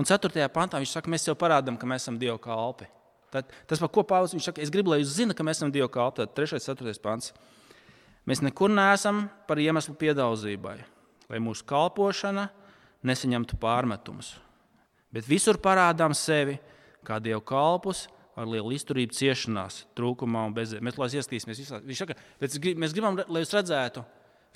un 0.00 0.08
4. 0.08 0.46
pantā. 0.48 0.80
Viņš 0.80 0.94
saka, 0.96 1.12
mēs 1.12 1.28
jau 1.28 1.36
parādām, 1.36 1.76
ka 1.76 1.86
mēs 1.86 2.06
esam 2.06 2.16
Dieva 2.18 2.38
kalpi. 2.40 2.88
Tad, 3.34 3.52
tas, 3.68 3.82
par 3.82 3.92
ko 3.92 4.06
Pāvils 4.08 4.32
saka, 4.40 4.62
es 4.64 4.72
gribu, 4.72 4.94
lai 4.94 5.02
jūs 5.02 5.12
zinat, 5.18 5.36
ka 5.36 5.44
mēs 5.44 5.60
esam 5.60 5.74
Dieva 5.74 5.90
kalpi. 5.92 6.24
Tad 6.24 6.32
3. 6.40 6.56
un 6.56 6.64
4. 6.64 6.96
pants. 7.04 7.34
Mēs 8.24 8.40
nekur 8.40 8.72
neesam 8.72 9.26
par 9.44 9.60
iemeslu 9.60 9.92
piedauzībai, 10.00 10.78
lai 11.28 11.40
mūsu 11.44 11.66
kalpošana 11.68 12.48
nesaņemtu 13.04 13.58
pārmetumus, 13.60 14.30
bet 15.12 15.28
visur 15.28 15.60
parādām 15.60 16.16
sevi 16.16 16.56
kā 17.04 17.20
dievu 17.20 17.44
kalpus 17.44 18.06
ar 18.34 18.48
lielu 18.50 18.74
izturību, 18.74 19.14
ciešanās, 19.14 19.84
trūkumā 19.98 20.46
un 20.48 20.54
bezcerībā. 20.56 20.88
Mēs 20.88 20.98
lai 20.98 21.08
ieskatīsimies 21.20 21.60
visā. 21.62 21.80
Viņš 21.84 22.02
saka, 22.02 22.16
mēs 22.40 22.94
gribam, 22.96 23.18
lai 23.18 23.44
jūs 23.44 23.54
redzētu, 23.54 24.02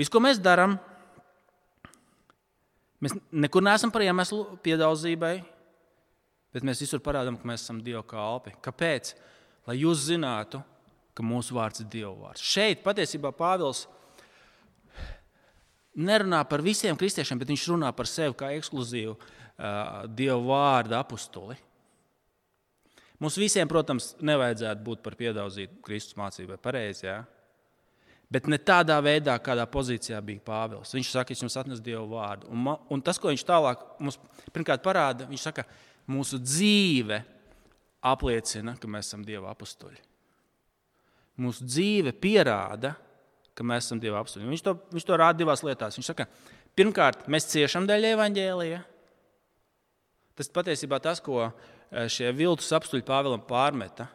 visu, 0.00 0.12
ko 0.14 0.23
mēs 0.25 0.40
darām, 0.42 0.78
mēs 3.04 3.14
nekur 3.30 3.64
neesam 3.64 3.92
par 3.94 4.06
iemeslu 4.06 4.58
piedauzībai, 4.64 5.37
bet 6.54 6.66
mēs 6.66 6.82
visur 6.82 7.02
parādām, 7.04 7.38
ka 7.38 7.49
mēs 7.49 7.62
esam 7.66 7.78
dievu 7.85 8.02
kalpi. 8.08 8.56
Kāpēc? 8.64 9.14
Lai 9.68 9.76
jūs 9.78 10.08
zinātu, 10.08 10.62
ka 11.18 11.25
mūsu 11.26 11.56
vārds 11.56 11.82
ir 11.82 11.90
Dieva 11.92 12.14
vārds. 12.14 12.42
Šeit 12.47 12.85
patiesībā 12.85 13.32
Pāvils 13.37 13.85
nerunā 15.99 16.44
par 16.49 16.62
visiem 16.62 16.97
kristiešiem, 16.99 17.40
bet 17.40 17.50
viņš 17.50 17.64
runā 17.73 17.90
par 17.97 18.08
sevi 18.08 18.37
kā 18.38 18.52
ekskluzīvu 18.56 19.16
uh, 19.16 20.06
Dieva 20.08 20.38
vārda 20.47 21.02
apustuli. 21.02 21.58
Mums 23.18 23.38
visiem, 23.40 23.66
protams, 23.70 24.12
nevajadzētu 24.22 24.84
būt 24.87 25.02
par 25.02 25.16
piedauzītu 25.18 25.80
Kristus 25.87 26.16
mācībai, 26.18 26.58
pareizi. 26.62 27.08
Ja? 27.08 27.22
Bet 28.30 28.46
ne 28.46 28.60
tādā 28.62 28.98
veidā, 29.02 29.34
kādā 29.42 29.64
pozīcijā 29.70 30.20
bija 30.22 30.44
Pāvils. 30.46 30.92
Viņš 30.94 31.14
saka, 31.16 31.34
es 31.34 31.42
jums 31.42 31.56
atnesu 31.58 31.82
Dievu 31.82 32.06
vārdu. 32.12 32.50
Un, 32.52 32.62
ma, 32.68 32.76
un 32.94 33.02
tas, 33.02 33.18
ko 33.18 33.32
viņš 33.32 33.46
tālāk 33.48 33.82
mums 33.98 34.20
pirmkārt 34.54 34.84
parāda, 34.84 35.26
viņš 35.30 35.48
saka, 35.48 35.64
mūsu 36.08 36.38
dzīve 36.42 37.22
apliecina, 38.06 38.76
ka 38.78 38.90
mēs 38.90 39.10
esam 39.10 39.26
Dieva 39.26 39.50
apstuļi 39.50 40.04
mūsu 41.38 41.66
dzīve 41.66 42.12
pierāda, 42.18 42.94
ka 43.56 43.66
mēs 43.66 43.87
esam 43.87 44.02
Dieva 44.02 44.20
apstuļi. 44.22 44.48
Viņš 44.50 44.64
to, 44.66 44.75
viņš 44.94 45.06
to 45.06 45.18
rāda 45.18 45.40
divās 45.40 45.62
lietās. 45.66 45.98
Viņš 45.98 46.10
saka, 46.10 46.28
pirmkārt, 46.78 47.26
mēs 47.30 47.48
ciešam 47.52 47.87
dēļ 47.88 48.12
evaņģēlija. 48.12 48.80
Tas 50.38 50.50
patiesībā 50.54 51.00
tas, 51.02 51.22
ko 51.22 51.48
šie 52.12 52.30
viltus 52.37 52.71
apstuļi 52.76 53.07
Pāvēlam 53.07 53.42
pārmeta. 53.49 54.09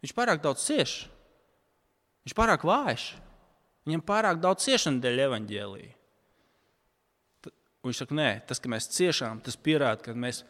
Viņš 0.00 0.14
pārāk 0.16 0.42
daudz 0.42 0.64
cieš. 0.64 0.94
Viņš 2.24 2.36
pārāk 2.36 2.64
vājš. 2.66 3.10
Viņam 3.88 4.02
pārāk 4.06 4.40
daudz 4.40 4.66
ciešanu 4.66 5.00
dēļ 5.04 5.24
evaņģēlija. 5.26 5.92
Viņš 7.80 8.02
saka, 8.02 8.16
nē, 8.16 8.28
tas, 8.48 8.60
ka 8.60 8.68
mēs 8.68 8.90
ciešām, 8.92 9.38
tas 9.44 9.56
pierāda, 9.56 10.02
ka 10.04 10.12
mēs, 10.12 10.42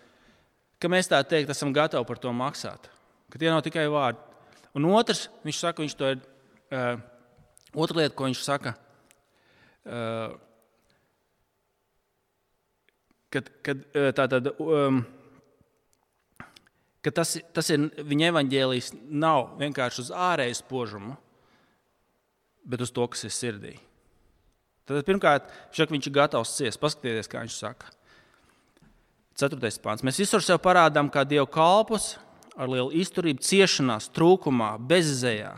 ka 0.83 0.91
mēs 0.91 1.11
tā 1.11 1.21
teikt, 1.23 1.53
esam 1.55 1.71
gatavi 1.75 2.09
par 2.09 2.19
to 2.19 2.33
maksāt. 2.35 2.89
Ka 3.31 3.39
tie 3.39 3.53
nav 3.53 3.63
tikai 3.63 3.87
vārdi. 3.91 4.19
Un 4.75 4.89
otrs, 4.91 5.29
viņš 5.47 5.61
saka, 5.63 5.85
viņš 5.85 5.97
to 5.99 6.11
ir. 6.15 6.21
Uh, 6.71 6.99
otra 7.75 7.99
lieta, 7.99 8.15
ko 8.19 8.27
viņš 8.29 8.43
saka, 8.47 8.75
uh, 9.87 10.35
kad, 13.35 13.51
kad, 13.67 13.81
uh, 13.95 14.11
tā 14.15 14.27
tad, 14.31 14.53
um, 14.59 15.01
ka 17.05 17.13
tas, 17.15 17.37
tas 17.57 17.71
ir 17.73 17.89
viņa 17.97 18.31
evaņģēlijs, 18.33 18.93
nav 19.11 19.55
vienkārši 19.61 20.05
uz 20.05 20.11
ārēju 20.15 20.59
spožumu, 20.59 21.17
bet 22.67 22.83
uz 22.85 22.93
to, 22.95 23.07
kas 23.11 23.25
ir 23.27 23.35
sirdī. 23.35 23.77
Tad, 24.89 25.05
pirmkārt, 25.07 25.49
saka, 25.71 25.95
viņš 25.95 26.09
ir 26.09 26.15
gatavs 26.17 26.57
ciest. 26.59 26.81
Paskatieties, 26.83 27.31
kā 27.31 27.45
viņš 27.45 27.57
saka. 27.63 27.93
Ceturtais 29.39 29.79
pāns. 29.81 30.03
Mēs 30.05 30.19
visur 30.21 30.43
sev 30.45 30.59
parādām 30.65 31.09
kā 31.13 31.23
dievu 31.25 31.47
kalpus, 31.53 32.17
ar 32.59 32.69
lielu 32.69 32.91
izturību, 33.01 33.41
ciešanās, 33.47 34.11
trūkumā, 34.13 34.75
bezzējā, 34.91 35.55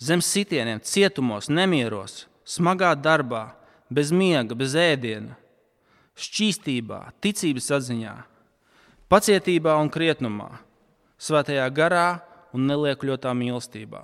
zem 0.00 0.22
sitieniem, 0.24 0.80
cietumos, 0.86 1.50
nemieros, 1.52 2.26
smagā 2.48 2.94
darbā, 2.96 3.50
bez 3.92 4.14
miega, 4.14 4.56
bez 4.56 4.76
ēdiena, 4.78 5.36
šķīstībā, 6.22 7.00
ticības 7.24 7.68
atziņā, 7.76 8.14
pacietībā 9.12 9.74
un 9.76 9.90
krietnumā, 9.92 10.48
svētajā 11.20 11.66
garā 11.76 12.08
un 12.56 12.64
neliekļotā 12.70 13.32
mīlestībā. 13.36 14.00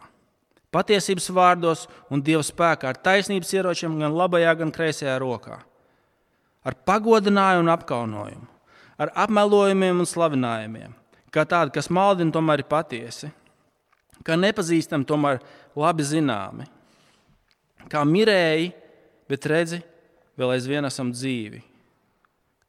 Patiesības 0.74 1.30
vārdos 1.32 1.86
un 2.12 2.20
dieva 2.20 2.44
spēkā 2.44 2.90
ar 2.90 3.00
taisnības 3.00 3.54
ieročiem 3.56 3.96
gan 4.02 4.12
labajā, 4.12 4.52
gan 4.60 4.72
kreisajā 4.74 5.14
rokā. 5.22 5.62
Ar 6.60 6.76
pagodinājumu 6.84 7.64
un 7.64 7.72
apkaunojumu, 7.72 8.48
ar 9.00 9.12
apmelojumiem 9.24 10.02
un 10.02 10.08
slavinājumiem, 10.08 10.92
kā 11.32 11.46
tādi, 11.48 11.72
kas 11.78 11.88
maldina, 11.88 12.34
tomēr 12.34 12.60
ir 12.60 12.68
patiesi, 12.68 13.30
kā 14.26 14.36
nepazīstami, 14.36 15.08
tomēr 15.08 15.40
labi 15.78 16.04
zināmi, 16.04 16.68
kā 17.88 18.04
mirēji, 18.04 18.74
bet 19.30 19.48
redzi, 19.48 19.80
vēl 20.36 20.52
aizvien 20.58 20.84
esam 20.84 21.14
dzīvi, 21.16 21.62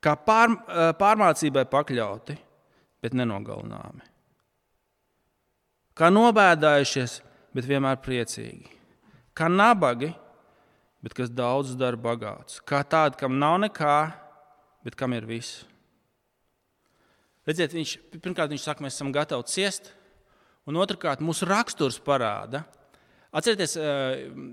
kā 0.04 0.16
pār, 0.26 0.56
pārmācībai 1.00 1.66
pakļauti, 1.70 2.38
bet 3.04 3.16
nenogalināmi, 3.16 4.06
kā 6.00 6.10
nobēdājušies, 6.14 7.20
bet 7.56 7.68
vienmēr 7.68 8.00
priecīgi, 8.04 8.72
kā 9.36 9.50
nabagi, 9.52 10.12
bet 11.04 11.16
kas 11.16 11.32
daudz 11.32 11.76
dara 11.80 12.00
bagāts, 12.00 12.60
kā 12.68 12.82
tādi, 12.88 13.20
kam 13.20 13.40
nav 13.40 13.60
nekā, 13.64 13.98
bet 14.86 14.98
kam 15.00 15.16
ir 15.16 15.28
viss. 15.28 15.64
Redziet, 17.48 17.74
viņš, 17.74 17.96
pirmkārt, 18.20 18.52
viņš 18.52 18.66
saka, 18.68 18.84
mēs 18.86 19.00
esam 19.00 19.14
gatavi 19.16 19.48
ciest, 19.50 19.94
un 20.70 20.78
otrkārt, 20.78 21.24
mūsu 21.26 21.48
raksturs 21.50 21.98
parāda. 22.04 22.62
Atcerieties, 23.34 23.76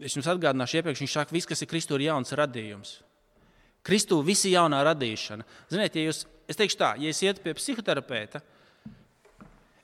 es 0.05 0.17
jums 0.17 0.29
atgādināšu, 0.33 0.79
iepriekš 0.81 1.03
viņš 1.05 1.17
saka, 1.19 1.35
viss, 1.37 1.49
kas 1.49 1.62
ir 1.65 1.71
Kristūra, 1.71 2.03
ir 2.03 2.11
jauns 2.11 2.33
radījums. 2.37 2.97
Kristūra 3.87 4.26
visi 4.26 4.52
jaunā 4.55 4.83
radīšana. 4.88 5.47
Ziniet, 5.71 5.95
ja 5.99 6.09
jūs, 6.09 6.25
es 6.50 6.59
teikšu 6.59 6.81
tā, 6.81 6.90
ja 7.02 7.12
es 7.12 7.23
ietu 7.23 7.45
pie 7.45 7.55
psihoterapeita, 7.59 8.43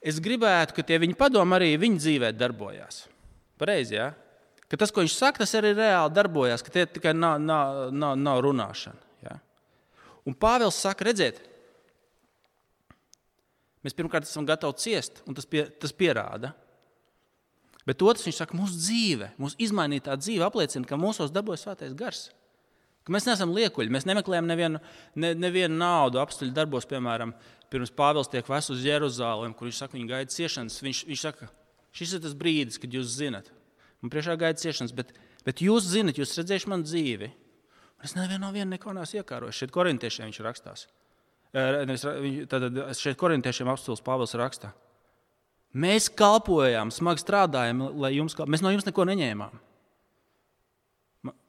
es 0.03 0.19
gribētu, 0.23 0.75
ka 0.77 0.87
tie 0.87 0.99
viņa 1.03 1.19
padomi 1.19 1.59
arī 1.59 1.71
viņa 1.81 2.03
dzīvē 2.03 2.33
darbojās. 2.35 3.05
Pareizi, 3.63 4.01
ja? 4.01 4.11
Ka 4.67 4.81
tas, 4.81 4.91
ko 4.91 5.05
viņš 5.05 5.15
saka, 5.15 5.45
tas 5.45 5.55
arī 5.59 5.75
reāli 5.77 6.17
darbojās, 6.17 6.65
ka 6.65 6.75
tie 6.75 6.87
tikai 6.89 7.15
nav, 7.15 7.39
nav, 7.45 7.89
nav, 7.95 8.19
nav 8.19 8.43
runāšana. 8.43 9.03
Ja? 9.23 9.39
Un 10.27 10.35
Pāvils 10.35 10.81
saka, 10.81 11.07
redziet, 11.07 11.43
Mēs 13.83 13.97
pirmkārt 13.99 14.29
esam 14.29 14.47
gatavi 14.47 14.79
ciest, 14.79 15.25
un 15.27 15.35
tas, 15.35 15.47
pie, 15.49 15.65
tas 15.83 15.95
pierāda. 15.95 16.53
Bet 17.87 18.03
otrs, 18.07 18.23
viņš 18.29 18.39
saka, 18.39 18.55
mūsu 18.55 18.79
dzīve, 18.79 19.33
mūsu 19.43 19.59
izmainītā 19.67 20.15
dzīve 20.21 20.47
apliecina, 20.47 20.87
ka 20.87 20.99
mūsos 21.01 21.35
dabūjas 21.35 21.67
svētais 21.67 21.97
gars. 21.99 22.29
Ka 23.03 23.15
mēs 23.15 23.27
neesam 23.27 23.51
liekuļi, 23.55 23.91
mēs 23.91 24.07
nemeklējam 24.07 24.47
nevienu, 24.47 24.79
ne, 25.19 25.33
nevienu 25.35 25.75
naudu 25.81 26.21
apstuļu 26.23 26.55
darbos. 26.55 26.87
Piemēram, 26.91 27.33
pirms 27.73 27.91
Pāvils 27.99 28.31
tiek 28.31 28.47
vests 28.47 28.71
uz 28.77 28.85
Jeruzalem, 28.87 29.55
kur 29.59 29.67
viņš 29.67 29.81
saka, 29.83 29.99
viņa 29.99 30.11
gaida 30.13 30.35
ciešanas. 30.35 30.79
Viņš, 30.87 31.03
viņš 31.11 31.25
saka, 31.27 31.49
šis 31.99 32.15
ir 32.15 32.23
tas 32.23 32.37
brīdis, 32.39 32.79
kad 32.83 32.95
jūs 32.95 33.17
zinat, 33.17 33.51
man 34.03 34.13
priekšā 34.15 34.37
gaida 34.39 34.63
ciešanas, 34.63 34.95
bet, 34.95 35.11
bet 35.47 35.65
jūs 35.67 35.89
zinat, 35.91 36.21
jūs 36.21 36.37
redzēsiet 36.39 36.71
manu 36.71 36.87
dzīvi. 36.87 37.33
Es 38.07 38.15
nevienu 38.19 38.45
no 38.45 38.53
viena 38.55 38.75
neko 38.75 38.95
neesmu 38.95 39.21
iekārojis. 39.21 39.59
Šeit 39.59 39.75
korintiešiem 39.75 40.31
viņš 40.31 40.41
rakstās. 40.47 40.87
Tad 41.53 42.65
šeit 42.99 43.19
korintiešiem 43.21 43.71
apstults 43.71 44.03
Pāvils 44.05 44.35
raksta. 44.39 44.73
Mēs 45.73 46.11
kalpojām, 46.13 46.91
smagi 46.93 47.23
strādājām, 47.23 47.83
lai 48.03 48.15
jums, 48.15 48.37
mēs 48.47 48.63
no 48.65 48.73
jums 48.73 48.87
neko 48.89 49.07
neņēmām. 49.09 49.61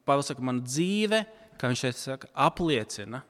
Pāvils 0.07 0.29
saka, 0.31 0.43
man 0.45 0.61
dzīve, 0.63 1.23
kā 1.59 1.69
viņš 1.71 1.83
šeit 1.85 1.99
saka, 1.99 2.29
apliecina 2.33 3.23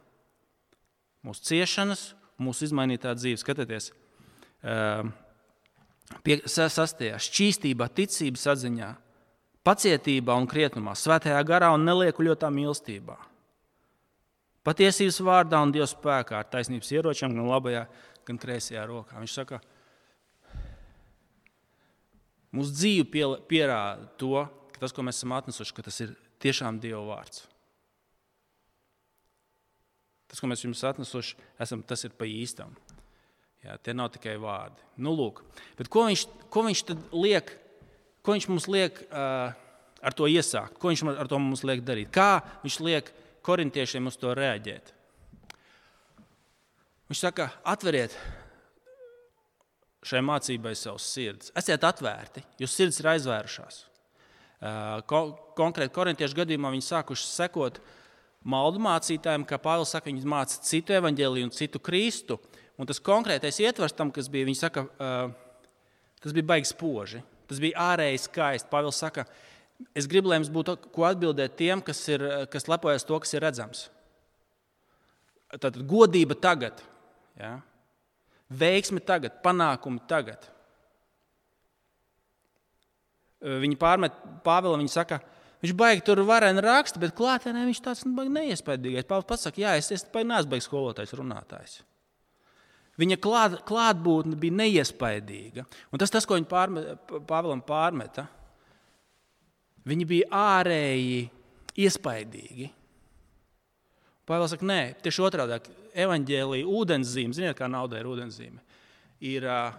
mūsu 1.24 1.46
ciešanas, 1.50 2.12
mūsu 2.42 2.68
izmainītā 2.68 3.14
dzīve. 3.18 3.40
Skatieties, 3.40 3.92
pie, 6.24 6.40
sastajā 6.48 7.20
šķīstībā, 7.24 7.88
ticības 7.96 8.48
atziņā, 8.56 8.90
pacietībā 9.64 10.36
un 10.40 10.48
krietnumā, 10.50 10.96
svētajā 11.00 11.40
garā 11.48 11.72
un 11.76 11.86
neliekuļotā 11.88 12.50
mīlestībā. 12.52 13.18
Patiesības 14.64 15.20
vārdā 15.24 15.60
un 15.64 15.74
Dieva 15.76 15.88
spēkā, 15.92 16.40
ar 16.40 16.48
taisnības 16.52 16.92
ieročiem, 16.96 17.34
gan 17.36 17.50
labajā, 17.52 17.84
gan 18.28 18.40
kreisajā 18.40 18.86
rokā. 18.88 19.18
Viņš 19.20 19.34
saka, 19.36 19.60
mūsu 22.56 22.72
dzīve 22.72 23.26
pierāda 23.50 24.08
to, 24.20 24.46
ka 24.72 24.86
tas, 24.86 24.96
ko 24.96 25.04
mēs 25.04 25.20
esam 25.20 25.36
atnesuši, 25.36 25.84
tas 25.84 26.00
ir 26.06 26.16
tiešām 26.44 26.80
Dieva 26.84 27.04
vārds. 27.10 27.44
Tas, 30.34 30.42
ko 30.42 30.50
mēs 30.50 30.64
jums 30.66 30.82
atnesuši, 30.90 31.36
esam, 31.62 31.84
tas 31.86 32.02
ir 32.08 32.14
pa 32.18 32.26
īstam. 32.26 32.72
Jā, 33.62 33.76
tie 33.86 33.94
nav 33.94 34.10
tikai 34.16 34.34
vārdi. 34.42 34.82
Nu, 34.98 35.14
lūk. 35.14 35.44
Bet 35.78 35.92
ko 35.94 36.08
viņš, 36.08 36.24
ko 36.50 36.64
viņš 36.66 36.82
liek, 37.14 37.54
ko 38.26 38.34
viņš 38.34 38.48
mums 38.50 38.66
liek 38.74 38.98
uh, 39.12 39.54
ar 40.02 40.18
to 40.18 40.26
iesākt? 40.26 40.80
Ko 40.82 40.90
viņš 40.90 41.06
ar 41.14 41.30
to 41.30 41.38
mums 41.38 41.62
liek 41.62 41.86
darīt? 41.86 42.10
Kā 42.10 42.42
viņš 42.66 42.80
liek 42.82 43.14
korintiešiem 43.46 44.10
uz 44.10 44.18
to 44.18 44.34
reaģēt. 44.34 44.90
Viņš 47.12 47.24
saka, 47.28 47.52
atveriet 47.70 48.18
šai 50.04 50.26
mācībai 50.26 50.74
savus 50.76 51.06
sirdis. 51.14 51.54
Esiet 51.56 51.86
atvērti, 51.86 52.42
jūsu 52.60 52.80
sirds 52.82 53.00
ir 53.00 53.14
aizvērušās. 53.14 53.84
Ko, 55.08 55.20
konkrēti 55.60 55.94
korintiešu 55.94 56.42
gadījumā 56.42 56.72
viņi 56.74 56.88
sākuši 56.88 57.30
sekot 57.30 57.84
maldu 58.44 58.82
mācītājiem, 58.84 59.46
kā 59.48 59.60
Pāvils 59.62 59.94
saka, 59.96 60.10
viņi 60.12 60.28
māca 60.30 60.60
citu 60.68 60.96
evaņģēliju 60.98 61.48
un 61.48 61.56
citu 61.56 61.82
Kristu. 61.84 62.40
Un 62.80 62.90
tas 62.90 63.02
konkrētais 63.04 63.60
ietvers 63.62 63.96
tam, 63.96 64.12
kas 64.12 64.30
bija, 64.32 64.50
saka, 64.58 64.88
tas 66.24 66.36
bija 66.36 66.50
baigs 66.54 66.74
spoži. 66.74 67.24
Tas 67.50 67.60
bija 67.62 67.92
ārēji 67.94 68.24
skaisti. 68.26 68.72
Pāvils 68.72 69.00
saka, 69.00 69.28
es 69.96 70.08
gribu, 70.10 70.32
lai 70.32 70.40
jums 70.40 70.52
būtu 70.54 70.78
ko 70.96 71.06
atbildēt 71.10 71.58
tiem, 71.60 71.84
kas, 71.86 72.02
ir, 72.12 72.24
kas 72.52 72.70
lepojas 72.72 73.06
to, 73.08 73.20
kas 73.22 73.36
ir 73.36 73.46
redzams. 73.46 73.88
Tātad 75.54 75.84
godība 75.86 76.36
tagad, 76.40 76.82
ja? 77.38 77.60
veiksme 78.50 79.02
tagad, 79.06 79.38
panākumi 79.46 80.02
tagad. 80.10 80.50
Viņi 83.44 83.78
pārmet 83.80 84.16
Pāvilam, 84.46 84.82
viņi 84.82 84.94
saka, 84.94 85.20
viņš 85.64 85.74
baigi 85.80 86.04
tur 86.06 86.22
varēja 86.28 86.62
rakstīt, 86.64 87.02
bet 87.02 87.16
klātienē 87.18 87.64
viņš 87.70 87.82
tāds 87.86 88.04
nu, 88.08 88.26
neiespējīgais. 88.36 89.08
Pāvils 89.10 89.30
pats 89.30 89.48
saka, 89.48 89.64
jā, 89.64 89.74
es, 89.80 89.90
es 89.96 90.06
neesmu 90.14 90.52
beigas 90.52 90.68
skolotājs, 90.70 91.16
runātājs. 91.18 91.80
Viņa 93.02 93.18
klāt, 93.22 93.56
klātbūtne 93.66 94.38
bija 94.38 94.58
neiespējīga. 94.60 95.66
Un 95.90 96.02
tas, 96.02 96.12
tas 96.14 96.28
ko 96.30 96.38
viņa 96.38 96.50
pārmet, 96.52 96.92
Pāvilam 97.30 97.64
pārmeta, 97.66 98.28
viņi 99.90 100.10
bija 100.10 100.44
ārēji 100.60 101.24
iespaidīgi. 101.84 102.70
Pāvils 104.30 104.54
saka, 104.54 104.68
nē, 104.70 104.82
tieši 105.04 105.26
otrādi- 105.26 105.74
evanģēlīja 106.06 106.70
ūdenszīme, 106.70 107.34
ziniet, 107.36 107.58
kā 107.58 107.68
naudai 107.68 108.04
ir 108.04 108.12
ūdenszīme. 108.12 108.62
Ir 109.24 109.48
uh, 109.48 109.74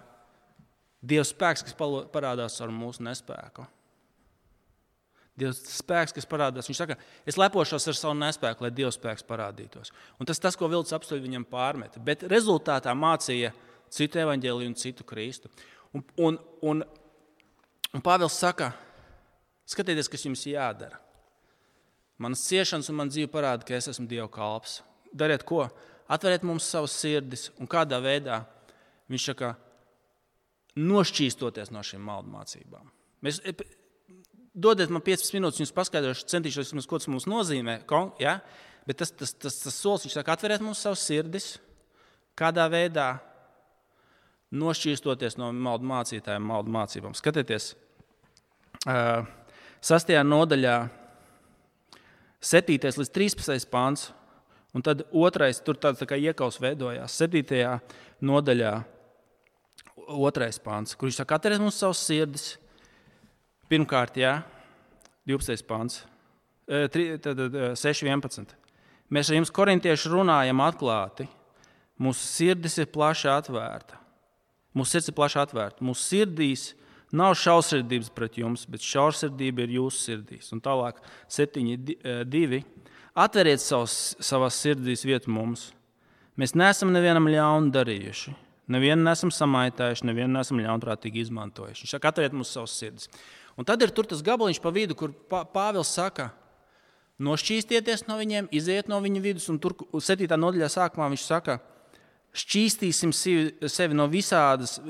Dieva 1.04 1.24
spēks, 1.26 1.64
kas 1.66 1.76
parādās 1.76 2.56
ar 2.64 2.72
mūsu 2.72 3.04
nespēku. 3.04 3.66
Dieva 5.38 5.50
spēks, 5.54 6.14
kas 6.14 6.28
parādās. 6.30 6.68
Viņš 6.70 6.78
saka, 6.78 6.96
es 7.26 7.38
lepošos 7.40 7.88
ar 7.90 7.96
savu 7.98 8.14
nespēku, 8.20 8.62
lai 8.62 8.70
Dieva 8.74 8.92
spēks 8.94 9.26
parādītos. 9.26 9.90
Un 10.22 10.28
tas, 10.30 10.38
tas 10.42 10.54
ko 10.58 10.68
Vilnis 10.70 10.94
apstuļi 10.94 11.24
viņam 11.24 11.46
pārmeta. 11.50 12.02
Bet 12.02 12.22
rezultātā 12.30 12.94
mācīja 12.94 13.50
citu 13.92 14.22
evaņģēliju 14.22 14.70
un 14.70 14.78
citu 14.78 15.06
Kristu. 15.06 15.50
Un, 15.94 16.04
un, 16.22 16.38
un, 16.70 16.84
un 17.94 18.04
Pāvils 18.04 18.38
saka, 18.38 18.70
skatieties, 19.66 20.10
kas 20.12 20.26
jums 20.28 20.46
jādara. 20.46 21.00
Manas 22.22 22.46
ciešanas 22.46 22.92
un 22.92 23.00
man 23.00 23.10
dzīve 23.10 23.32
parāda, 23.32 23.66
ka 23.66 23.74
es 23.74 23.90
esmu 23.90 24.06
Dieva 24.10 24.30
kalps. 24.30 24.82
Dariet 25.10 25.42
ko? 25.46 25.66
Atveriet 26.14 26.44
mums 26.46 26.66
savas 26.68 26.94
sirdis 26.94 27.48
un 27.58 27.66
kādā 27.70 27.98
veidā 28.02 28.44
viņš 29.10 29.30
saka, 29.30 29.54
nošķīstoties 30.78 31.72
no 31.74 31.82
šīm 31.86 32.02
maldu 32.06 32.32
mācībām. 32.34 32.90
Mēs, 33.24 33.40
dodiet 34.54 34.92
man 34.94 35.02
15 35.04 35.34
minūtes, 35.34 35.60
jums 35.62 35.74
paskaidrošu, 35.74 36.26
centīšos, 36.30 36.72
ko 36.88 37.00
tas 37.00 37.10
mums 37.10 37.26
nozīmē. 37.30 37.80
Ja? 38.22 38.38
Bet 38.86 39.00
tas, 39.02 39.12
tas, 39.12 39.34
tas, 39.34 39.58
tas 39.64 39.76
solis, 39.76 40.06
viņš 40.06 40.18
saka, 40.18 40.36
atveriet 40.36 40.64
mums 40.64 40.82
savus 40.84 41.04
sirdis, 41.04 41.54
kādā 42.38 42.66
veidā 42.70 43.14
nošķīstoties 44.54 45.38
no 45.40 45.50
maldu 45.52 45.88
mācītājiem, 45.90 46.44
maldu 46.46 46.72
mācībām. 46.74 47.14
Skatieties, 47.18 47.72
uh, 48.86 49.24
sastajā 49.84 50.22
nodaļā, 50.26 50.76
7. 52.44 52.76
līdz 53.00 53.10
13. 53.16 53.70
pāns, 53.72 54.10
un 54.76 54.84
tad 54.84 55.06
otrais, 55.16 55.62
tur 55.64 55.78
tāds 55.80 56.02
tā 56.02 56.08
kā 56.10 56.18
iekaus 56.20 56.60
veidojās, 56.60 57.16
7. 57.24 57.78
nodaļā 58.20 58.74
otrais 60.28 60.60
pāns, 60.60 60.92
kur 60.92 61.08
viņš 61.08 61.22
saka, 61.22 61.38
atveriet 61.38 61.62
mums 61.64 61.80
savus 61.80 62.04
sirdis. 62.04 62.52
Pirmkārt, 63.70 64.18
jā, 64.20 64.42
12. 65.28 65.64
pāns, 65.68 66.02
6.11. 66.68 68.54
Mēs 69.12 69.30
ar 69.30 69.36
jums, 69.38 69.52
korintieši, 69.54 70.10
runājam 70.12 70.60
atklāti. 70.64 71.26
Mūsu 72.00 72.24
sirdis 72.26 72.78
ir 72.82 72.88
plaši 72.90 73.28
atvērta. 73.30 74.00
Mūsu 74.74 74.96
sirds 74.96 75.10
ir 75.10 75.14
plaši 75.14 75.38
atvērta. 75.44 75.84
Mūsu 75.86 76.02
sirdīs 76.08 76.62
nav 77.14 77.36
šausmības 77.38 78.10
pret 78.14 78.40
jums, 78.40 78.64
bet 78.66 78.82
šausmība 78.82 79.62
ir 79.64 79.76
jūsu 79.76 80.00
sirdīs. 80.08 80.50
Un 80.54 80.62
tālāk, 80.64 80.98
7.2. 81.30 82.64
Atveriet 83.14 83.62
savus, 83.62 84.16
savās 84.18 84.58
sirdīs 84.58 85.04
vietu 85.06 85.30
mums. 85.30 85.68
Mēs 86.34 86.56
neesam 86.58 86.90
nevienam 86.90 87.30
ļaunu 87.30 87.70
darījuši. 87.74 88.34
Nevienu 88.74 89.04
nesam 89.04 89.30
samaitājuši, 89.30 90.08
nevienu 90.08 90.32
nesam 90.34 90.58
ļaunprātīgi 90.64 91.22
izmantojuši. 91.22 91.84
Viņš 91.84 91.92
saka, 91.94 92.10
atveriet 92.10 92.34
mums 92.34 92.50
savus 92.56 92.74
sirdis. 92.80 93.06
Un 93.58 93.66
tad 93.68 93.82
ir 93.84 93.92
tas 93.94 94.22
gabaliņš 94.24 94.60
pa 94.62 94.72
vidu, 94.74 94.96
kur 94.98 95.12
Pāvils 95.30 95.92
saka, 95.94 96.32
nošķīstieties 97.22 98.06
no 98.08 98.18
viņiem, 98.18 98.50
iziet 98.50 98.90
no 98.90 98.98
viņu 99.02 99.22
vidus. 99.22 99.48
Un 99.52 99.60
tur 99.62 99.76
7. 99.94 100.26
nodaļā 100.26 100.70
sākumā 100.72 101.08
viņš 101.12 101.26
saka, 101.26 101.60
šķīstīsim 102.34 103.12
sevi 103.14 103.94
no 103.94 104.08
visādas 104.10 104.80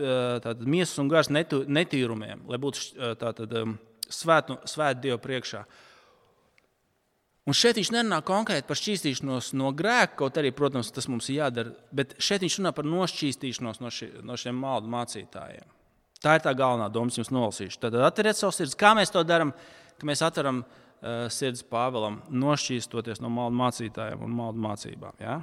miesas 0.65 0.97
un 1.03 1.11
garas 1.13 1.29
netīrumiem, 1.31 2.47
lai 2.49 2.61
būtu 2.61 3.17
tātad, 3.21 3.53
svētu, 4.09 4.63
svētu 4.71 5.05
Dievu 5.05 5.21
priekšā. 5.21 5.65
Un 7.45 7.53
šeit 7.53 7.77
viņš 7.77 7.91
nerunā 7.93 8.23
konkrēti 8.25 8.65
par 8.65 8.79
šķīstīšanos 8.81 9.51
no 9.61 9.69
grēka, 9.77 10.15
kaut 10.23 10.39
arī, 10.41 10.49
protams, 10.57 10.89
tas 10.97 11.11
mums 11.13 11.29
ir 11.29 11.43
jādara, 11.43 11.75
bet 11.93 12.15
šeit 12.17 12.41
viņš 12.41 12.57
runā 12.63 12.73
par 12.73 12.89
nošķīstīšanos 12.89 13.83
no, 13.85 13.93
ši, 13.93 14.09
no 14.25 14.39
šiem 14.41 14.57
maldu 14.57 14.89
mācītājiem. 14.95 15.69
Tā 16.25 16.39
ir 16.39 16.45
tā 16.45 16.55
galvenā 16.57 16.89
doma, 16.93 17.13
kas 17.13 17.21
jums 17.21 17.33
nolasīšu. 17.35 17.81
Tad 17.83 17.99
atveriet 18.01 18.39
savus 18.39 18.61
sirdis. 18.61 18.79
Kā 18.81 18.95
mēs 18.97 19.13
to 19.13 19.21
darām? 19.29 19.53
Mēs 20.05 20.25
atveram 20.25 20.63
uh, 20.65 21.27
sirdis 21.33 21.65
Pāvēlam, 21.69 22.23
nošķīstoties 22.33 23.21
no 23.23 23.31
maldu 23.33 23.59
mācītājiem 23.61 24.25
un 24.25 24.33
maldu 24.39 24.65
mācībām. 24.65 25.21
Ja? 25.23 25.37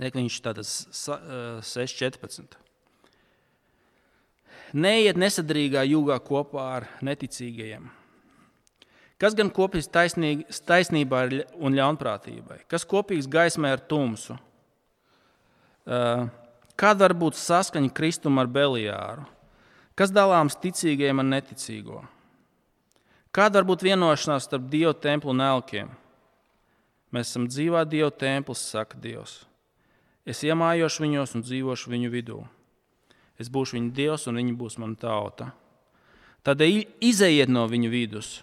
Liek, 0.00 0.16
viņš 0.16 0.40
tātad 0.44 0.64
uh, 0.64 1.60
6.14. 1.64 2.56
Neiet 4.76 5.20
nesadrīgā 5.20 5.84
jūgā 5.86 6.18
kopā 6.26 6.66
ar 6.80 6.90
neticīgajiem 7.06 7.86
Kas 9.16 9.32
gan 9.32 9.48
kopīgs 9.48 9.88
taisnībā 9.88 11.22
un 11.56 11.76
ļaunprātībai? 11.76 12.66
Kas 12.68 12.84
kopīgs 12.84 13.28
gaismai 13.32 13.72
ar 13.72 13.80
tumsu? 13.88 14.36
Kāda 15.86 17.06
var 17.06 17.14
būt 17.16 17.38
saskaņa 17.40 17.94
Kristum 17.96 18.36
ar 18.42 18.50
Belijāru? 18.52 19.24
Kas 19.96 20.12
dalāms 20.12 20.58
ticīgajiem 20.60 21.22
un 21.22 21.32
neticīgo? 21.32 22.02
Kāda 23.32 23.60
var 23.60 23.68
būt 23.68 23.84
vienošanās 23.86 24.44
starp 24.48 24.68
Dieva 24.72 24.92
templi 24.92 25.32
un 25.32 25.40
elkiem? 25.44 25.92
Mēs 27.12 27.30
esam 27.30 27.46
dzīvā 27.48 27.84
Dieva 27.88 28.10
templis, 28.12 28.64
saka 28.70 28.98
Dievs. 29.00 29.44
Es 30.26 30.42
iemājošu 30.44 31.04
viņos 31.04 31.36
un 31.38 31.44
dzīvošu 31.46 31.92
viņu 31.92 32.10
vidū. 32.12 32.40
Es 33.40 33.48
būšu 33.52 33.76
viņu 33.76 33.92
dievs, 33.94 34.26
un 34.28 34.40
viņi 34.40 34.56
būs 34.58 34.78
mana 34.80 34.96
tauta. 34.98 35.50
Tādēļ 36.46 36.82
izejiet 37.04 37.52
no 37.52 37.66
viņu 37.68 37.90
vidus 37.92 38.40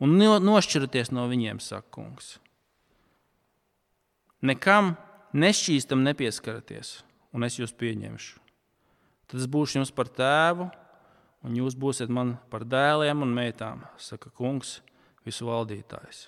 un 0.00 0.16
nošķirties 0.16 1.12
no 1.12 1.26
viņiem, 1.28 1.60
saka 1.60 1.86
kungs. 1.92 2.38
Nekam 4.40 4.94
nešķīstam 5.36 6.00
nepieskaraties, 6.06 7.00
un 7.36 7.44
es 7.44 7.58
jūs 7.60 7.76
pieņemšu. 7.76 8.38
Tad 9.30 9.38
es 9.38 9.46
būšu 9.46 9.78
jums 9.78 9.92
par 9.94 10.10
tēvu, 10.10 10.66
un 11.46 11.56
jūs 11.56 11.76
būsiet 11.78 12.10
man 12.10 12.34
par 12.50 12.66
dēliem 12.66 13.22
un 13.22 13.32
meitām, 13.34 13.84
saka 13.98 14.32
kungs, 14.34 14.80
visu 15.26 15.46
valdītājs. 15.46 16.26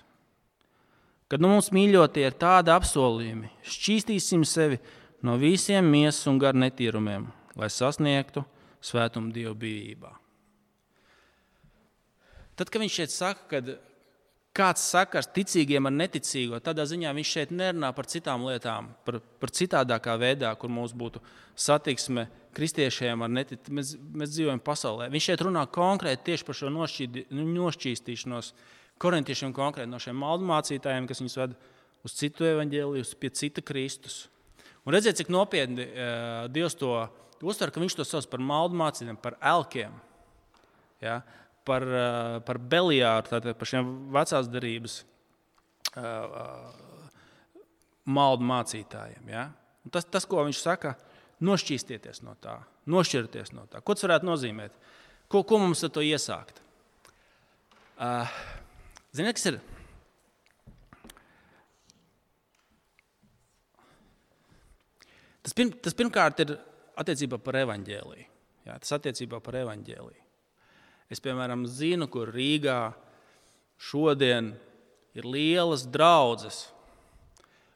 Kad 1.33 1.43
nu 1.43 1.51
mums 1.51 1.73
mīļotie 1.75 2.27
ir 2.29 2.37
tādi 2.39 2.71
apsolījumi, 2.71 3.51
šķīstīsim 3.67 4.45
sevi 4.47 4.79
no 5.25 5.39
visiem 5.41 5.87
miesas 5.89 6.29
un 6.31 6.39
garu 6.39 6.61
netīrumiem, 6.63 7.25
lai 7.59 7.71
sasniegtu 7.73 8.45
svētumu 8.85 9.33
Dieva 9.35 9.55
bijībā. 9.59 10.13
Tad, 12.55 12.69
kad 12.69 12.83
viņš 12.85 12.99
šeit 13.01 13.15
saka, 13.15 13.49
ka 13.49 13.79
kāds 14.53 14.85
sakars 14.93 15.31
ticīgiem 15.33 15.89
ar 15.89 15.95
neticīgo, 15.97 16.61
tādā 16.61 16.85
ziņā 16.89 17.15
viņš 17.17 17.33
šeit 17.39 17.55
nerunā 17.57 17.91
par 17.97 18.07
citām 18.13 18.45
lietām, 18.47 18.93
par, 19.07 19.19
par 19.41 19.51
citādākā 19.51 20.19
veidā, 20.21 20.53
kur 20.61 20.71
mums 20.71 20.93
būtu 20.93 21.23
satiksme 21.57 22.29
kristiešiem 22.57 23.25
ar 23.25 23.33
neticību. 23.33 23.77
Mēs, 23.79 23.95
mēs 23.99 24.35
dzīvojam 24.35 24.63
pasaulē. 24.65 25.09
Viņš 25.13 25.29
šeit 25.31 25.45
runā 25.47 25.65
konkrēti 25.73 26.31
tieši 26.31 26.47
par 26.49 26.59
šo 26.59 26.71
nošķīdi, 26.75 27.27
nošķīstīšanos 27.33 28.53
korintiešiem, 29.03 29.55
konkrēti 29.57 29.91
no 29.91 30.01
šiem 30.03 30.19
maldu 30.23 30.47
mācītājiem, 30.51 31.09
kas 31.11 31.23
viņus 31.23 31.39
ved 31.41 31.57
uz 32.07 32.17
citu 32.19 32.47
evaņģēliju, 32.49 33.11
pie 33.19 33.33
cita 33.39 33.65
Kristus. 33.65 34.27
Un 34.87 34.97
redziet, 34.97 35.21
cik 35.21 35.31
nopietni 35.31 35.87
uh, 35.87 36.49
Dievs 36.51 36.75
to 36.79 36.95
uztver, 37.43 37.71
ka 37.71 37.83
viņš 37.83 37.99
to 37.99 38.07
sauc 38.07 38.27
par 38.31 38.43
maldu 38.43 38.79
mācītājiem, 38.79 39.21
par 39.23 39.39
elkiem. 39.39 39.95
Ja? 41.03 41.21
par, 41.65 41.83
eh, 41.83 42.41
par 42.47 42.59
Belijāru, 42.59 43.29
tātad 43.31 43.59
par 43.59 43.69
šiem 43.69 43.91
vecās 44.13 44.49
darības 44.51 45.03
uh, 45.93 46.03
uh, 46.03 47.59
maldu 48.09 48.47
mācītājiem. 48.49 49.27
Ja? 49.31 49.49
Un 49.85 49.93
tas, 49.95 50.07
tas, 50.09 50.27
ko 50.29 50.43
viņš 50.47 50.63
saka, 50.63 50.95
nošķīstieties 51.43 52.23
no 52.27 52.37
tā, 52.43 52.57
nošķirties 52.91 53.55
no 53.57 53.67
tā. 53.71 53.83
Ko 53.83 53.97
tas 53.97 54.07
varētu 54.07 54.29
nozīmēt? 54.29 54.75
Ko, 55.33 55.43
ko 55.49 55.59
mums 55.63 55.83
ar 55.87 55.93
to 55.95 56.05
iesākt? 56.05 56.61
Uh, 58.03 58.29
Ziniet, 59.13 59.37
kas 59.37 59.45
ir? 59.51 59.59
Tas, 65.43 65.53
pirm, 65.53 65.73
tas 65.85 65.97
pirmkārt 65.99 66.41
ir 66.45 66.55
attiecībā 67.03 67.37
par 67.45 67.59
evaņģēliju. 67.61 68.29
Jā, 68.65 68.77
tas 68.81 68.95
attiecībā 68.97 69.43
par 69.45 69.59
evaņģēliju. 69.61 70.23
Es, 71.13 71.21
piemēram, 71.21 71.67
zinu, 71.69 72.07
kur 72.09 72.33
Rīgā 72.33 72.95
šodien 73.77 74.55
ir 75.19 75.29
lielas 75.29 75.85
draudzes, 75.93 76.63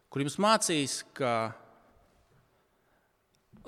kur 0.09 0.25
jums 0.25 0.39
mācīs, 0.41 1.03
ka 1.13 1.51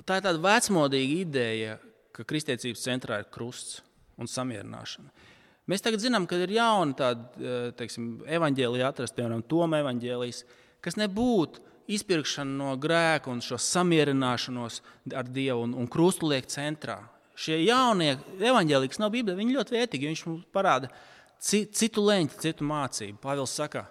tā 0.06 0.18
ir 0.18 0.26
tāda 0.26 0.42
vecmodīga 0.42 1.18
ideja, 1.22 1.78
ka 2.14 2.26
kristietības 2.26 2.84
centrā 2.84 3.20
ir 3.22 3.28
krusts 3.32 3.80
un 4.18 4.30
samierināšana. 4.30 5.10
Mēs 5.68 5.84
tagad 5.84 6.00
zinām, 6.00 6.24
ka 6.26 6.38
ir 6.40 6.54
jauna 6.56 6.96
tāda 6.96 7.72
evaņģēlīja 8.38 8.88
atrast, 8.88 9.14
piemēram, 9.18 9.44
Toma 9.50 9.82
evaņģēlijas, 9.82 10.40
kas 10.84 10.96
nebūtu 10.96 11.60
izpirkšana 11.92 12.56
no 12.56 12.72
grēka 12.80 13.30
un 13.32 13.42
šo 13.44 13.58
samierināšanos 13.60 14.80
ar 15.16 15.28
Dievu 15.28 15.66
un, 15.66 15.76
un 15.76 15.88
krustu 15.90 16.28
liek 16.32 16.48
centrā. 16.52 16.98
Šie 17.38 17.60
jaunie 17.62 18.16
evaņģēlīgi, 18.40 18.94
kas 18.94 19.00
nav 19.02 19.12
Bībelē, 19.14 19.36
viņi 19.38 19.54
ļoti 19.54 19.76
vērtīgi. 19.76 20.10
Viņš 20.10 20.24
mums 20.26 20.48
parāda 20.56 20.90
citu 21.38 22.02
leņķi, 22.02 22.40
citu 22.42 22.66
mācību. 22.66 23.20
Pāvils 23.22 23.54
saka, 23.54 23.84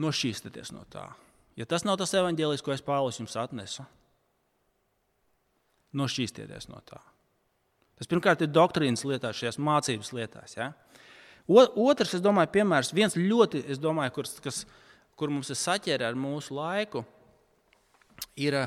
nošķīstieties 0.00 0.72
no 0.72 0.86
tā. 0.92 1.10
Ja 1.58 1.66
tas 1.68 1.84
nav 1.88 1.98
tas 2.00 2.14
evaņģēlijs, 2.16 2.64
ko 2.64 2.72
es 2.72 2.84
Pāvils 2.84 3.20
jums 3.20 3.36
atnesu, 3.40 3.84
nošķīstieties 5.96 6.68
no 6.70 6.80
tā. 6.86 7.00
Tas 7.96 8.10
pirmkārt 8.10 8.42
ir 8.44 8.52
doktrīnas 8.52 9.06
lietās, 9.08 9.38
šajās 9.38 9.58
mācības 9.62 10.12
lietās. 10.12 10.56
Ja? 10.58 10.70
Otrs, 11.48 12.16
es 12.18 12.24
domāju, 12.24 12.52
piemērs, 12.58 12.92
viens 12.96 13.16
ļoti, 13.16 13.62
domāju, 13.80 14.18
kur, 14.18 14.28
kas, 14.44 14.64
kur 15.16 15.32
mums 15.32 15.52
ir 15.52 15.58
saķēra 15.60 16.10
ar 16.10 16.18
mūsu 16.18 16.56
laiku, 16.56 17.06
ir 18.36 18.58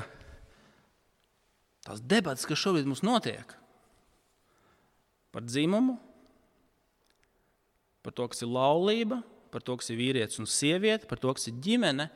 tās 1.86 2.02
debatas, 2.02 2.46
kas 2.48 2.60
šobrīd 2.60 2.88
mums 2.88 3.04
notiek 3.06 3.56
par 5.30 5.44
dzimumu, 5.46 5.94
par 8.02 8.14
to, 8.16 8.26
kas 8.32 8.42
ir 8.42 8.50
laulība, 8.50 9.20
par 9.54 9.62
to, 9.62 9.76
kas 9.78 9.92
ir 9.92 10.00
vīrietis 10.00 10.40
un 10.42 10.48
sieviete, 10.50 11.06
par 11.10 11.20
to, 11.22 11.30
kas 11.36 11.46
ir 11.50 11.60
ģimene. 11.62 12.08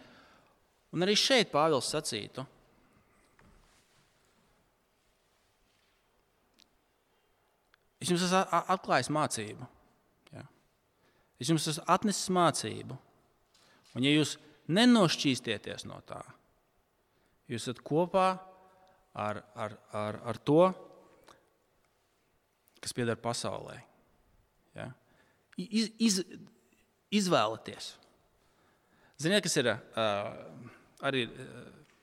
Un 0.95 1.05
arī 1.05 1.15
šeit 1.19 1.53
Pāvils 1.53 1.91
sacītu, 1.91 2.43
es 8.05 8.13
jums 8.13 8.25
esmu 8.27 8.43
atklājis 8.75 9.11
mācību. 9.15 9.67
Ja? 10.35 10.45
Es 11.41 11.51
jums 11.51 11.69
esmu 11.71 11.85
atnesis 11.95 12.31
mācību. 12.35 12.97
Un, 13.95 14.07
ja 14.07 14.13
jūs 14.13 14.37
nenošķīsties 14.75 15.87
no 15.89 16.01
tā, 16.09 16.23
jūs 17.51 17.67
esat 17.67 17.83
kopā 17.87 18.29
ar, 19.15 19.43
ar, 19.55 19.77
ar, 19.95 20.21
ar 20.33 20.41
to, 20.43 20.63
kas 22.85 22.97
pieder 22.97 23.17
pasaulē. 23.21 23.79
Ja? 24.75 24.91
Iz, 25.57 25.93
iz, 26.03 26.21
izvēlieties. 27.15 27.95
Ziniet, 29.23 29.45
kas 29.47 29.55
ir 29.61 29.71
arī, 31.05 31.29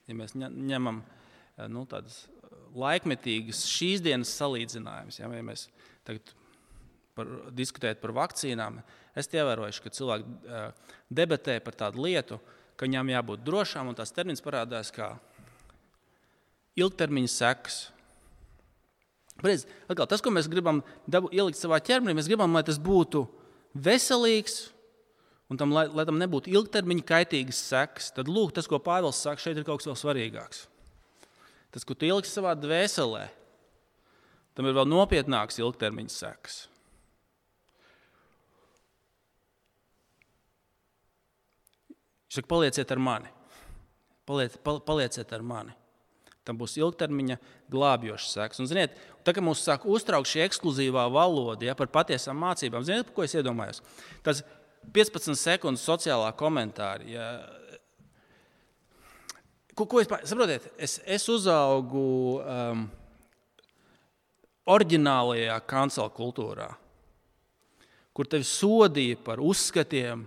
ja 0.08 0.16
mēs 0.16 0.32
ņemam 0.38 1.02
nu, 1.70 1.84
tādas 1.90 2.24
laikmetīgas 2.72 3.66
šīs 3.68 4.00
dienas 4.04 4.32
salīdzinājumus, 4.38 5.18
ja, 5.20 5.28
ja 5.28 5.44
mēs 5.44 5.66
tagad 6.06 6.32
par, 7.16 7.28
diskutējam 7.56 8.00
par 8.02 8.14
vakcīnām, 8.22 8.80
es 9.18 9.30
ievēroju, 9.32 9.82
ka 9.84 9.92
cilvēki 9.92 10.60
debatē 11.12 11.58
par 11.64 11.76
tādu 11.78 12.04
lietu, 12.06 12.40
ka 12.76 12.88
viņām 12.88 13.12
jābūt 13.12 13.44
drošām, 13.46 13.90
un 13.90 13.98
tās 13.98 14.14
termins 14.14 14.42
parādās 14.44 14.90
kā 14.94 15.12
ilgtermiņa 16.80 17.30
sekas. 17.32 17.80
Reiz, 19.42 19.66
atkal, 19.90 20.06
tas, 20.08 20.22
ko 20.24 20.32
mēs 20.32 20.48
gribam 20.50 20.80
dabu, 21.10 21.30
ielikt 21.34 21.58
savā 21.58 21.80
ķermenī, 21.84 22.14
mēs 22.16 22.30
gribam, 22.30 22.52
lai 22.54 22.62
tas 22.66 22.78
būtu 22.80 23.24
veselīgs 23.74 24.70
un 25.52 25.58
tam, 25.60 25.72
lai, 25.74 25.84
lai 25.92 26.04
tam 26.08 26.20
nebūtu 26.20 26.52
ilgtermiņa 26.52 27.04
kaitīgas 27.08 27.60
sekas. 27.68 28.10
Tad 28.16 28.30
lūk, 28.30 28.54
tas, 28.56 28.68
ko 28.70 28.80
Pāvils 28.80 29.20
saka, 29.20 29.42
šeit 29.42 29.58
ir 29.58 29.66
kaut 29.68 29.82
kas 29.82 29.90
vēl 29.90 29.98
svarīgāks. 30.00 30.66
Tas, 31.72 31.84
ko 31.88 31.96
tu 31.96 32.08
ieliksi 32.08 32.32
savā 32.32 32.54
dvēselē, 32.56 33.26
tam 34.56 34.68
ir 34.68 34.76
vēl 34.76 34.88
nopietnāks 34.88 35.60
ilgtermiņa 35.62 36.14
sekas. 36.14 36.58
Viņš 42.32 42.40
saka, 42.40 42.48
palieciet 42.48 42.92
ar 42.94 43.00
mani. 43.04 43.28
Paliec, 44.24 44.54
palieciet 44.64 45.32
ar 45.36 45.42
mani. 45.44 45.74
Tam 46.48 46.56
būs 46.58 46.78
ilgtermiņa 46.80 47.36
glābjošs 47.70 48.30
seks. 48.34 48.62
Un, 48.62 48.68
ziniet, 48.70 48.96
tā 49.22 49.34
kā 49.36 49.42
mums 49.44 49.60
sāk 49.62 49.84
uztraukt 49.84 50.30
šī 50.30 50.40
ekskluzīvā 50.46 51.04
valoda 51.12 51.68
ja, 51.68 51.76
par 51.78 51.90
patiesām 51.92 52.40
mācībām, 52.40 52.86
ziniet, 52.88 53.10
par 53.10 53.18
ko 53.18 53.26
es 53.26 53.36
iedomājos? 53.36 53.82
Tas 54.24 54.40
15 54.96 55.38
sekundes 55.38 55.84
sociālā 55.86 56.32
komentāra. 56.38 57.04
Ja, 57.06 57.28
ko, 59.76 59.84
ko 59.84 60.00
es 60.00 60.08
saprotiet? 60.08 60.66
Es, 60.80 60.98
es 61.04 61.28
uzaugu 61.30 62.08
um, 62.40 62.88
oriģinālajā 64.70 65.56
kancela 65.70 66.12
kultūrā, 66.14 66.68
kur 68.14 68.28
tevi 68.30 68.46
sodīja 68.46 69.18
par 69.24 69.42
uzskatiem, 69.42 70.24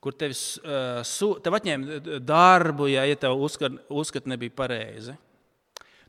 kur 0.00 0.14
tev, 0.16 0.32
uh, 0.62 1.36
tev 1.42 1.58
atņēma 1.58 2.00
darbu, 2.22 2.88
ja, 2.92 3.04
ja 3.08 3.18
tev 3.18 3.36
uzskat, 3.42 3.80
uzskat 3.90 4.28
nebija 4.30 4.54
pareizi. 4.54 5.16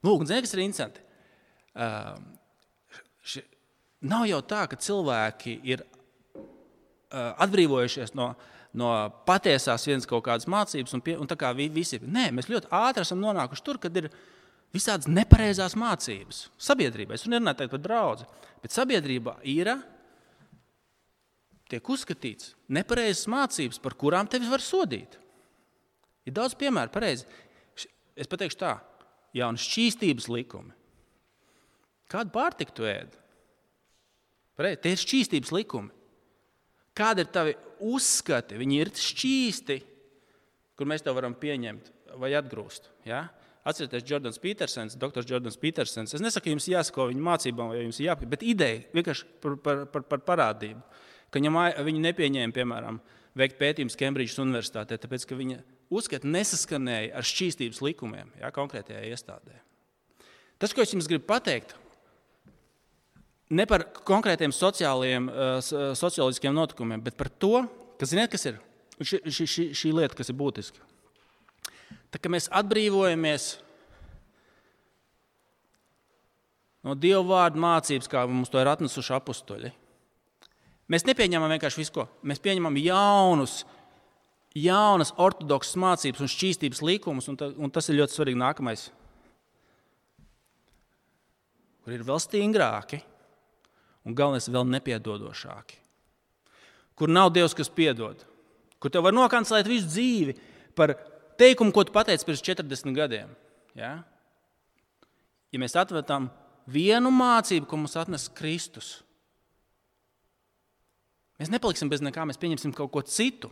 Nu, 0.06 0.13
un, 0.13 0.28
zini, 0.30 0.44
kas 0.46 0.54
ir 0.54 0.63
interesanti? 0.63 1.02
Uh, 1.78 2.13
ši, 3.26 3.42
nav 4.08 4.28
jau 4.30 4.44
tā, 4.46 4.63
ka 4.70 4.78
cilvēki 4.82 5.58
ir 5.68 5.84
uh, 5.84 7.34
atbrīvojušies 7.44 8.13
no, 8.18 8.32
no 8.78 8.92
patiesās 9.28 9.88
vienas 9.90 10.08
kaut 10.10 10.26
kādas 10.28 10.48
mācības, 10.50 10.94
un, 10.94 11.04
pie, 11.04 11.18
un 11.18 11.30
tā 11.30 11.38
kā 11.40 11.52
visi. 11.58 12.00
Nē, 12.04 12.30
mēs 12.38 12.52
ļoti 12.52 12.70
ātri 12.74 13.06
esam 13.06 13.22
nonākuši 13.24 13.66
tur, 13.66 13.82
kad 13.82 13.98
ir 13.98 14.12
visādas 14.75 15.10
nepareizās 15.10 15.75
mācības. 15.80 16.47
Sabiedrība, 16.60 17.15
es 17.15 17.25
runāju 17.27 17.69
par 17.71 17.82
draugu, 17.82 18.27
bet 18.63 18.75
sabiedrība 18.75 19.38
ir 19.47 19.71
tiek 21.67 21.89
uzskatīts 21.91 22.53
nepareizas 22.71 23.27
mācības, 23.32 23.80
par 23.84 23.95
kurām 23.99 24.30
tevi 24.32 24.49
var 24.51 24.63
sodīt. 24.63 25.17
Ir 26.27 26.36
daudz 26.36 26.56
piemēru, 26.60 26.91
pareizi. 26.91 27.27
Es 28.17 28.30
pateikšu 28.30 28.60
tā, 28.60 28.73
jauna 29.38 29.62
šķīstības 29.62 30.27
likumi. 30.34 30.73
Kādu 32.12 32.32
pārtiku 32.34 32.73
tu 32.75 32.88
ēd? 32.88 33.13
Pareizi, 34.58 34.82
tie 34.84 34.93
ir 34.95 35.03
šķīstības 35.03 35.53
likumi. 35.53 35.93
Kādi 36.97 37.23
ir 37.23 37.30
tavi 37.30 37.53
uzskati? 37.86 38.58
Viņi 38.58 38.80
ir 38.82 38.91
šķīsti, 38.97 39.77
kur 40.80 40.89
mēs 40.89 41.06
to 41.06 41.13
varam 41.13 41.36
pieņemt 41.38 41.91
vai 42.17 42.32
atgrūst. 42.39 42.89
Ja? 43.06 43.27
Atcerieties, 43.67 44.06
Jordans 44.08 44.39
Petersons, 44.39 44.95
doktors 44.99 45.27
Jordans 45.27 45.60
Petersons. 45.60 46.13
Es 46.15 46.23
nesaku, 46.23 46.53
jums 46.53 46.69
jāsako 46.71 47.10
viņa 47.12 47.25
mācībām, 47.25 47.73
vai 47.73 47.82
jums 47.84 47.99
jāpieņem, 47.99 48.32
bet 48.32 48.45
ideja 48.47 48.86
vienkārši 48.95 49.27
par, 49.43 49.58
par, 49.63 49.84
par, 49.91 50.06
par 50.13 50.23
parādību 50.30 51.03
ka 51.32 51.41
viņi 51.86 52.03
nepieņēma, 52.03 52.56
piemēram, 52.56 52.99
veikt 53.38 53.60
pētījumus 53.60 53.97
Kembridžas 53.99 54.39
Universitātē, 54.41 54.97
tāpēc 55.01 55.25
ka 55.27 55.38
viņa 55.38 55.60
uzskata 55.93 56.30
nesaskanēja 56.30 57.15
ar 57.17 57.27
šķīstības 57.27 57.82
likumiem 57.86 58.32
jā, 58.39 58.51
konkrētajā 58.56 59.03
iestādē. 59.12 59.60
Tas, 60.58 60.73
ko 60.73 60.82
es 60.82 60.93
jums 60.93 61.10
gribu 61.10 61.27
pateikt, 61.30 61.75
ne 63.53 63.67
par 63.69 63.86
konkrētiem 64.08 64.56
sociāliem, 64.56 65.30
socioloģiskiem 65.99 66.56
notikumiem, 66.56 67.03
bet 67.03 67.19
par 67.19 67.30
to, 67.30 67.62
ka, 67.99 68.10
ziniet, 68.10 68.32
kas 68.34 68.49
ir 68.49 68.62
šī, 68.97 69.21
šī, 69.30 69.67
šī 69.77 69.93
lieta, 69.93 70.17
kas 70.17 70.34
ir 70.34 70.39
būtiska. 70.39 70.87
Tā 72.17 72.23
kā 72.25 72.32
mēs 72.34 72.47
atbrīvojamies 72.49 73.43
no 76.82 76.95
Dieva 76.97 77.21
vārda 77.30 77.62
mācības, 77.62 78.10
kā 78.10 78.23
mums 78.25 78.49
to 78.49 78.58
ir 78.58 78.69
atnesuši 78.71 79.12
apstuļi. 79.13 79.69
Mēs 80.89 81.03
nepieņemam 81.06 81.51
vienkārši 81.53 81.84
visu, 81.84 82.06
mēs 82.25 82.41
pieņemam 82.41 82.80
jaunus, 82.82 83.60
jaunas 84.58 85.12
ortodoksas 85.21 85.77
mācības 85.77 86.23
un 86.25 86.32
šķīstības 86.34 86.82
likumus, 86.89 87.27
un, 87.30 87.38
ta, 87.38 87.51
un 87.53 87.69
tas 87.69 87.86
ir 87.91 87.99
ļoti 87.99 88.17
svarīgi 88.17 88.39
nākamais. 88.41 88.88
Kur 91.86 91.93
ir 91.93 92.08
vēl 92.08 92.23
stingrāki 92.23 93.03
un 94.08 94.17
galvenais 94.17 94.49
vēl 94.49 94.65
nepiedodošāki. 94.71 95.77
Kur 96.97 97.13
nav 97.13 97.30
Dievs, 97.36 97.53
kas 97.53 97.69
piedod, 97.69 98.25
kur 98.82 98.89
tev 98.89 99.06
var 99.06 99.13
nokancelēt 99.13 99.69
visu 99.69 99.91
dzīvi 99.91 100.34
par 100.73 100.95
teikumu, 101.39 101.73
ko 101.76 101.86
tu 101.88 101.95
pateici 101.95 102.26
pirms 102.28 102.43
40 102.45 102.95
gadiem. 102.97 103.34
Ja? 103.78 104.00
ja 105.54 105.62
mēs 105.62 105.78
atveram 105.78 106.32
vienu 106.67 107.12
mācību, 107.13 107.69
ko 107.69 107.80
mums 107.80 107.97
atnes 108.00 108.28
Kristus, 108.36 108.97
Mēs 111.38 111.52
nepaliksim 111.54 111.89
bez 111.89 112.02
nekā, 112.02 112.26
mēs 112.26 112.39
pieņemsim 112.41 112.73
kaut 112.76 112.91
ko 112.93 113.04
citu, 113.06 113.52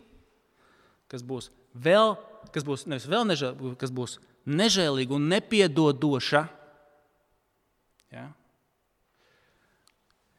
kas 1.10 1.22
būs 1.22 1.52
vēl, 1.78 2.16
kas 2.54 2.66
būs, 2.66 2.86
nevis 2.90 3.06
vēl 3.10 3.26
nežēl, 3.28 3.76
kas 3.78 3.92
būs 3.94 4.18
nežēlīga 4.46 5.14
un 5.14 5.28
nepiedodoša. 5.30 6.42
Ja? 8.14 8.26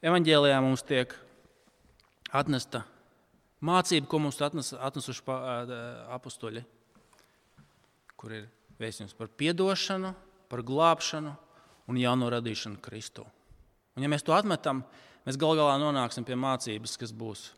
Evanģēlijā 0.03 0.59
mums 0.63 0.83
tiek 0.87 1.15
atnesta 2.35 2.83
mācība, 3.63 4.09
ko 4.11 4.19
mums 4.25 4.41
atnes, 4.43 4.73
atnesuši 4.75 5.23
apstuļi, 6.17 6.65
kur 8.17 8.33
ir 8.33 8.47
vēstījums 8.81 9.15
par 9.17 9.29
atdošanu, 9.29 10.13
par 10.49 10.63
glābšanu 10.65 11.33
un 11.87 11.99
jauno 11.99 12.29
radīšanu 12.33 12.81
Kristu. 12.83 13.25
Un, 13.95 14.03
ja 14.05 14.09
mēs 14.11 14.25
to 14.25 14.35
atmetam, 14.35 14.83
mēs 15.25 15.39
gal 15.39 15.55
galā 15.57 15.77
nonāksim 15.81 16.25
pie 16.27 16.37
mācības, 16.37 16.97
kas 16.99 17.13
būs 17.15 17.51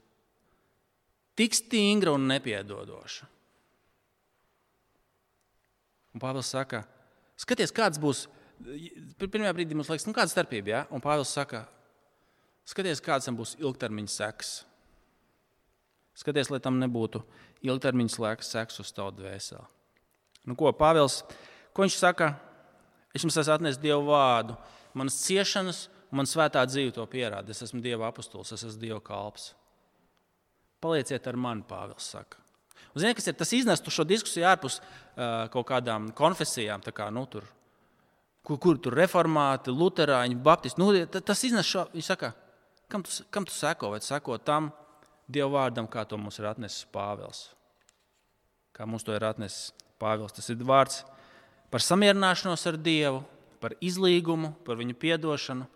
tik 1.40 1.56
stingra 1.56 2.12
un 2.16 2.28
nepiedodoša. 2.28 3.28
Un 6.16 6.24
Pāvils 6.24 6.50
saka, 6.52 6.84
skaties, 7.40 7.72
kāds 7.76 8.02
būs. 8.02 8.26
Pirmajā 9.22 9.54
brīdī 9.56 9.78
mums 9.78 9.92
liekas, 9.92 10.08
nu, 10.10 10.16
kāda 10.18 10.32
starpība. 10.32 10.74
Ja? 10.74 10.82
Un 10.92 11.04
Pāvils 11.04 11.32
saka, 11.32 11.64
skaties, 12.68 13.00
kāds 13.06 13.30
tam 13.30 13.38
būs 13.40 13.56
ilgtermiņa 13.62 14.12
seks. 14.12 14.54
Skaties, 16.20 16.50
lai 16.52 16.60
tam 16.60 16.82
nebūtu 16.82 17.22
ilgtermiņa 17.64 18.36
seks 18.44 18.82
uz 18.84 18.92
tavu 18.92 19.16
dvēseli. 19.22 19.79
Nu, 20.48 20.56
ko 20.56 20.72
Pāvils, 20.76 21.22
ko 21.76 21.88
saka? 21.90 22.34
Es 23.14 23.24
jums 23.26 23.38
esmu 23.42 23.56
atnesis 23.56 23.82
Dievu 23.82 24.06
vārdu. 24.12 24.56
Manas 24.98 25.18
ciešanas 25.26 25.88
un 26.10 26.22
man 26.22 26.30
svētā 26.30 26.62
dzīve 26.68 26.94
to 26.96 27.06
pierāda. 27.10 27.52
Es 27.54 27.64
esmu 27.66 27.82
Dieva 27.84 28.10
apustulis, 28.10 28.54
es 28.56 28.66
esmu 28.66 28.82
Dieva 28.82 29.00
kalps. 29.06 29.54
Palieciet 30.82 31.26
ar 31.28 31.38
mani, 31.38 31.66
Pāvils 31.68 32.10
saka. 32.14 32.40
Un, 32.94 33.02
zini, 33.02 33.14
kas 33.18 33.28
ir 33.30 33.38
tas 33.38 33.52
iznestu 33.54 33.92
šo 33.94 34.06
diskusiju 34.08 34.48
ārpus 34.50 34.80
uh, 34.80 35.50
kaut 35.54 35.68
kādām 35.70 36.10
konfesijām, 36.18 36.82
kā, 36.96 37.10
nu, 37.14 37.26
tur, 37.30 37.46
kur, 38.46 38.58
kur 38.62 38.80
tur 38.82 38.96
reformāti, 38.98 39.74
luterāņi, 39.76 40.40
baptisti. 40.46 40.82
Nu, 40.82 40.94
tas 41.06 41.44
iznes 41.46 41.68
šo, 41.70 41.86
viņš 41.94 42.14
saka, 42.14 42.32
kam 42.90 43.06
tu, 43.06 43.14
kam 43.30 43.46
tu 43.46 43.54
seko, 43.54 43.94
vai 43.94 44.02
seko 44.06 44.40
tam 44.42 44.72
Dieva 45.30 45.60
vārdam, 45.60 45.86
kā 45.86 46.08
to 46.10 46.18
mums 46.18 46.40
ir 46.42 46.48
atnesis 46.50 46.88
Pāvils. 46.90 47.50
Kā 48.74 48.88
mums 48.90 49.06
to 49.06 49.14
ir 49.14 49.28
atnesis 49.28 49.76
Pāvils. 50.00 50.36
Tas 50.36 50.50
ir 50.52 50.62
vārds 50.66 51.04
par 51.72 51.84
samierināšanos 51.84 52.66
ar 52.70 52.78
Dievu, 52.82 53.24
par 53.60 53.76
izlīgumu, 53.84 54.54
par 54.66 54.80
viņu 54.80 54.96
piedošanu 55.00 55.68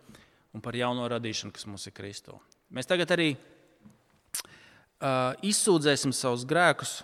un 0.53 0.61
par 0.63 0.77
jauno 0.77 1.07
radīšanu, 1.11 1.53
kas 1.53 1.67
mums 1.69 1.87
ir 1.89 1.95
Kristū. 1.97 2.37
Mēs 2.73 2.89
tagad 2.89 3.11
arī 3.13 3.33
uh, 3.35 5.33
izsūdzēsim 5.45 6.13
savus 6.15 6.45
grēkus, 6.49 7.01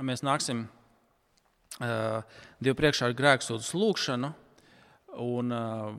mēs 0.00 0.24
nāksim 0.26 0.66
uh, 0.66 2.22
Dievu 2.60 2.76
priekšā 2.78 3.10
ar 3.10 3.16
grēksūdzes 3.18 3.72
lūgšanu. 3.76 4.32
Un, 5.20 5.50
uh, 5.50 5.90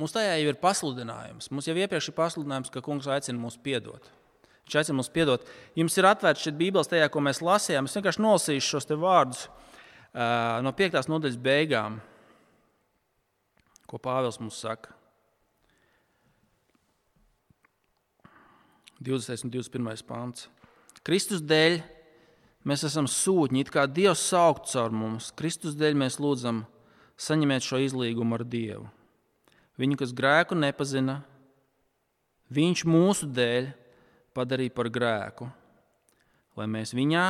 mums 0.00 0.14
tajā 0.16 0.38
jau 0.40 0.48
ir 0.54 0.62
pasludinājums. 0.62 1.50
Mums 1.52 1.68
jau 1.68 1.76
iepriekš 1.76 2.10
ir 2.10 2.16
pasludinājums, 2.16 2.72
ka 2.72 2.82
Kungs 2.84 3.10
aicina 3.10 3.38
mūs 3.42 3.60
piedot. 3.60 4.08
Viņš 4.70 4.76
aicina 4.78 5.00
mums 5.00 5.10
piedot. 5.10 5.42
Jums 5.74 5.96
ir 5.98 6.06
atvērts 6.06 6.44
šeit 6.46 6.54
Bībeles 6.54 6.86
tajā, 6.86 7.08
ko 7.10 7.18
mēs 7.26 7.40
lasījām. 7.42 7.88
Es 7.88 7.96
vienkārši 7.98 8.22
nolasīšu 8.22 8.68
šos 8.76 8.86
vārdus 9.02 9.48
uh, 9.48 10.60
no 10.62 10.70
5. 10.78 10.94
nodaļas 11.10 11.38
beigām, 11.42 11.96
ko 13.90 13.98
Pāvils 13.98 14.38
mums 14.38 14.60
saka. 14.62 14.94
20. 19.02 19.42
un 19.48 19.50
21. 19.56 20.06
pāns. 20.06 20.46
Kristus 21.02 21.42
dēļ 21.42 21.80
mēs 22.62 22.86
esam 22.86 23.08
sūtņi, 23.10 23.64
kā 23.74 23.88
Dievs 23.90 24.22
saukt 24.22 24.70
caur 24.70 24.94
mums. 24.94 25.32
Kristus 25.34 25.74
dēļ 25.74 25.98
mēs 25.98 26.20
lūdzam, 26.22 26.62
saņemiet 27.18 27.66
šo 27.66 27.82
izlīgumu 27.82 28.38
ar 28.38 28.46
Dievu. 28.46 28.86
Viņu, 29.80 29.98
kas 29.98 30.14
grēku 30.14 30.54
nepazina, 30.54 31.24
Viņš 32.50 32.82
mūsu 32.82 33.28
dēļ 33.30 33.68
padarīja 34.36 34.74
par 34.74 34.90
grēku, 34.92 35.48
lai 36.58 36.66
mēs 36.70 36.94
viņā 36.96 37.24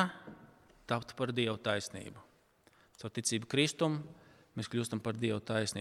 taptu 0.90 1.16
par 1.16 1.32
Dieva 1.36 1.56
taisnību. 1.62 2.18
Caur 3.00 3.12
ticību 3.16 3.48
Kristum 3.48 4.00
mēs 4.58 4.68
kļūstam 4.68 5.00
par 5.00 5.16
Dieva 5.16 5.38
taisnību. 5.40 5.78